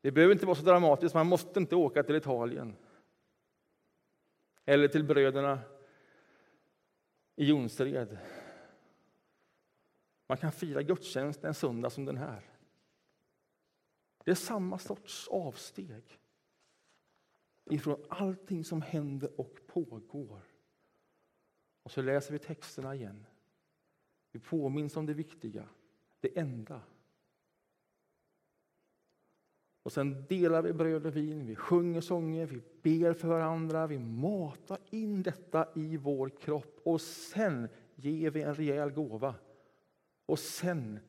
Det 0.02 0.12
behöver 0.12 0.34
inte 0.34 0.45
vara 0.45 0.56
så 0.56 0.65
dramatiskt, 0.65 1.15
man 1.15 1.28
måste 1.28 1.60
inte 1.60 1.76
åka 1.76 2.04
till 2.04 2.15
Italien. 2.15 2.76
Eller 4.65 4.88
till 4.88 5.04
bröderna 5.04 5.60
i 7.36 7.45
Jonsered. 7.45 8.17
Man 10.28 10.38
kan 10.38 10.52
fira 10.52 10.82
gudstjänst 10.82 11.44
en 11.44 11.54
söndag 11.54 11.90
som 11.90 12.06
den 12.06 12.18
här. 12.18 12.50
Det 14.24 14.32
är 14.32 14.36
samma 14.36 14.78
sorts 14.78 15.28
avsteg 15.28 16.20
ifrån 17.70 18.06
allting 18.10 18.63
som 18.63 18.82
händer 18.82 19.40
och 19.40 19.60
pågår. 19.68 20.42
Och 21.84 21.92
så 21.92 22.02
läser 22.02 22.34
vi 22.34 22.40
texterna 22.40 22.96
igen. 22.96 23.26
Vi 24.32 24.40
påminns 24.40 24.98
om 24.98 25.06
det 25.06 25.13
viktiga, 25.13 25.70
det 26.20 26.40
enda. 26.40 26.82
Och 29.84 29.92
sen 29.94 30.26
delar 30.30 30.62
vi 30.62 30.74
bröd 30.74 31.06
och 31.06 31.16
vin, 31.16 31.46
vi 31.46 31.56
sjunger 31.56 32.02
sånger, 32.02 32.46
vi 32.46 32.62
ber 32.82 33.13
för 33.13 33.28
varandra, 33.28 33.88
vi 33.88 34.00
matar 34.00 34.80
in 34.90 35.24
detta 35.24 35.68
i 35.76 35.98
vår 35.98 36.30
kropp 36.30 36.80
och 36.84 37.02
sen 37.02 37.70
ger 37.96 38.32
vi 38.32 38.42
en 38.42 38.56
rejäl 38.56 38.92
gåva. 38.92 39.36
Och 40.28 40.40
sen, 40.40 41.00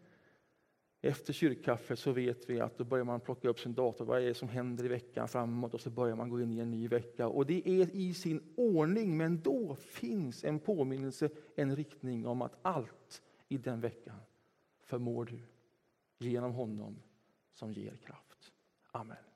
efter 1.00 1.33
kyrkkaffet, 1.33 1.98
så 1.98 2.12
vet 2.12 2.50
vi 2.50 2.61
att 2.61 2.78
då 2.78 2.85
börjar 2.85 3.04
man 3.04 3.20
plocka 3.20 3.48
upp 3.48 3.61
sin 3.61 3.74
dator. 3.74 4.04
Vad 4.04 4.22
är 4.22 4.26
det 4.26 4.35
som 4.35 4.48
händer 4.48 4.85
i 4.85 4.88
veckan 4.88 5.28
framåt? 5.28 5.74
Och 5.74 5.81
så 5.81 5.90
börjar 5.90 6.16
man 6.16 6.28
gå 6.28 6.40
in 6.40 6.52
i 6.52 6.59
en 6.59 6.70
ny 6.70 6.88
vecka. 6.88 7.28
Och 7.28 7.46
det 7.46 7.68
är 7.68 7.96
i 7.96 8.14
sin 8.14 8.54
ordning, 8.57 9.16
men 9.16 9.40
då 9.40 9.74
finns 9.74 10.44
en 10.44 10.59
påminnelse, 10.59 11.31
en 11.54 11.76
riktning 11.76 12.26
om 12.26 12.42
att 12.42 12.59
allt 12.62 13.22
i 13.48 13.59
den 13.59 13.81
veckan 13.81 14.20
förmår 14.78 15.24
du 15.24 15.38
genom 16.18 16.52
honom 16.52 17.02
som 17.52 17.72
ger 17.72 17.96
kraft. 17.96 18.52
Amen. 18.90 19.27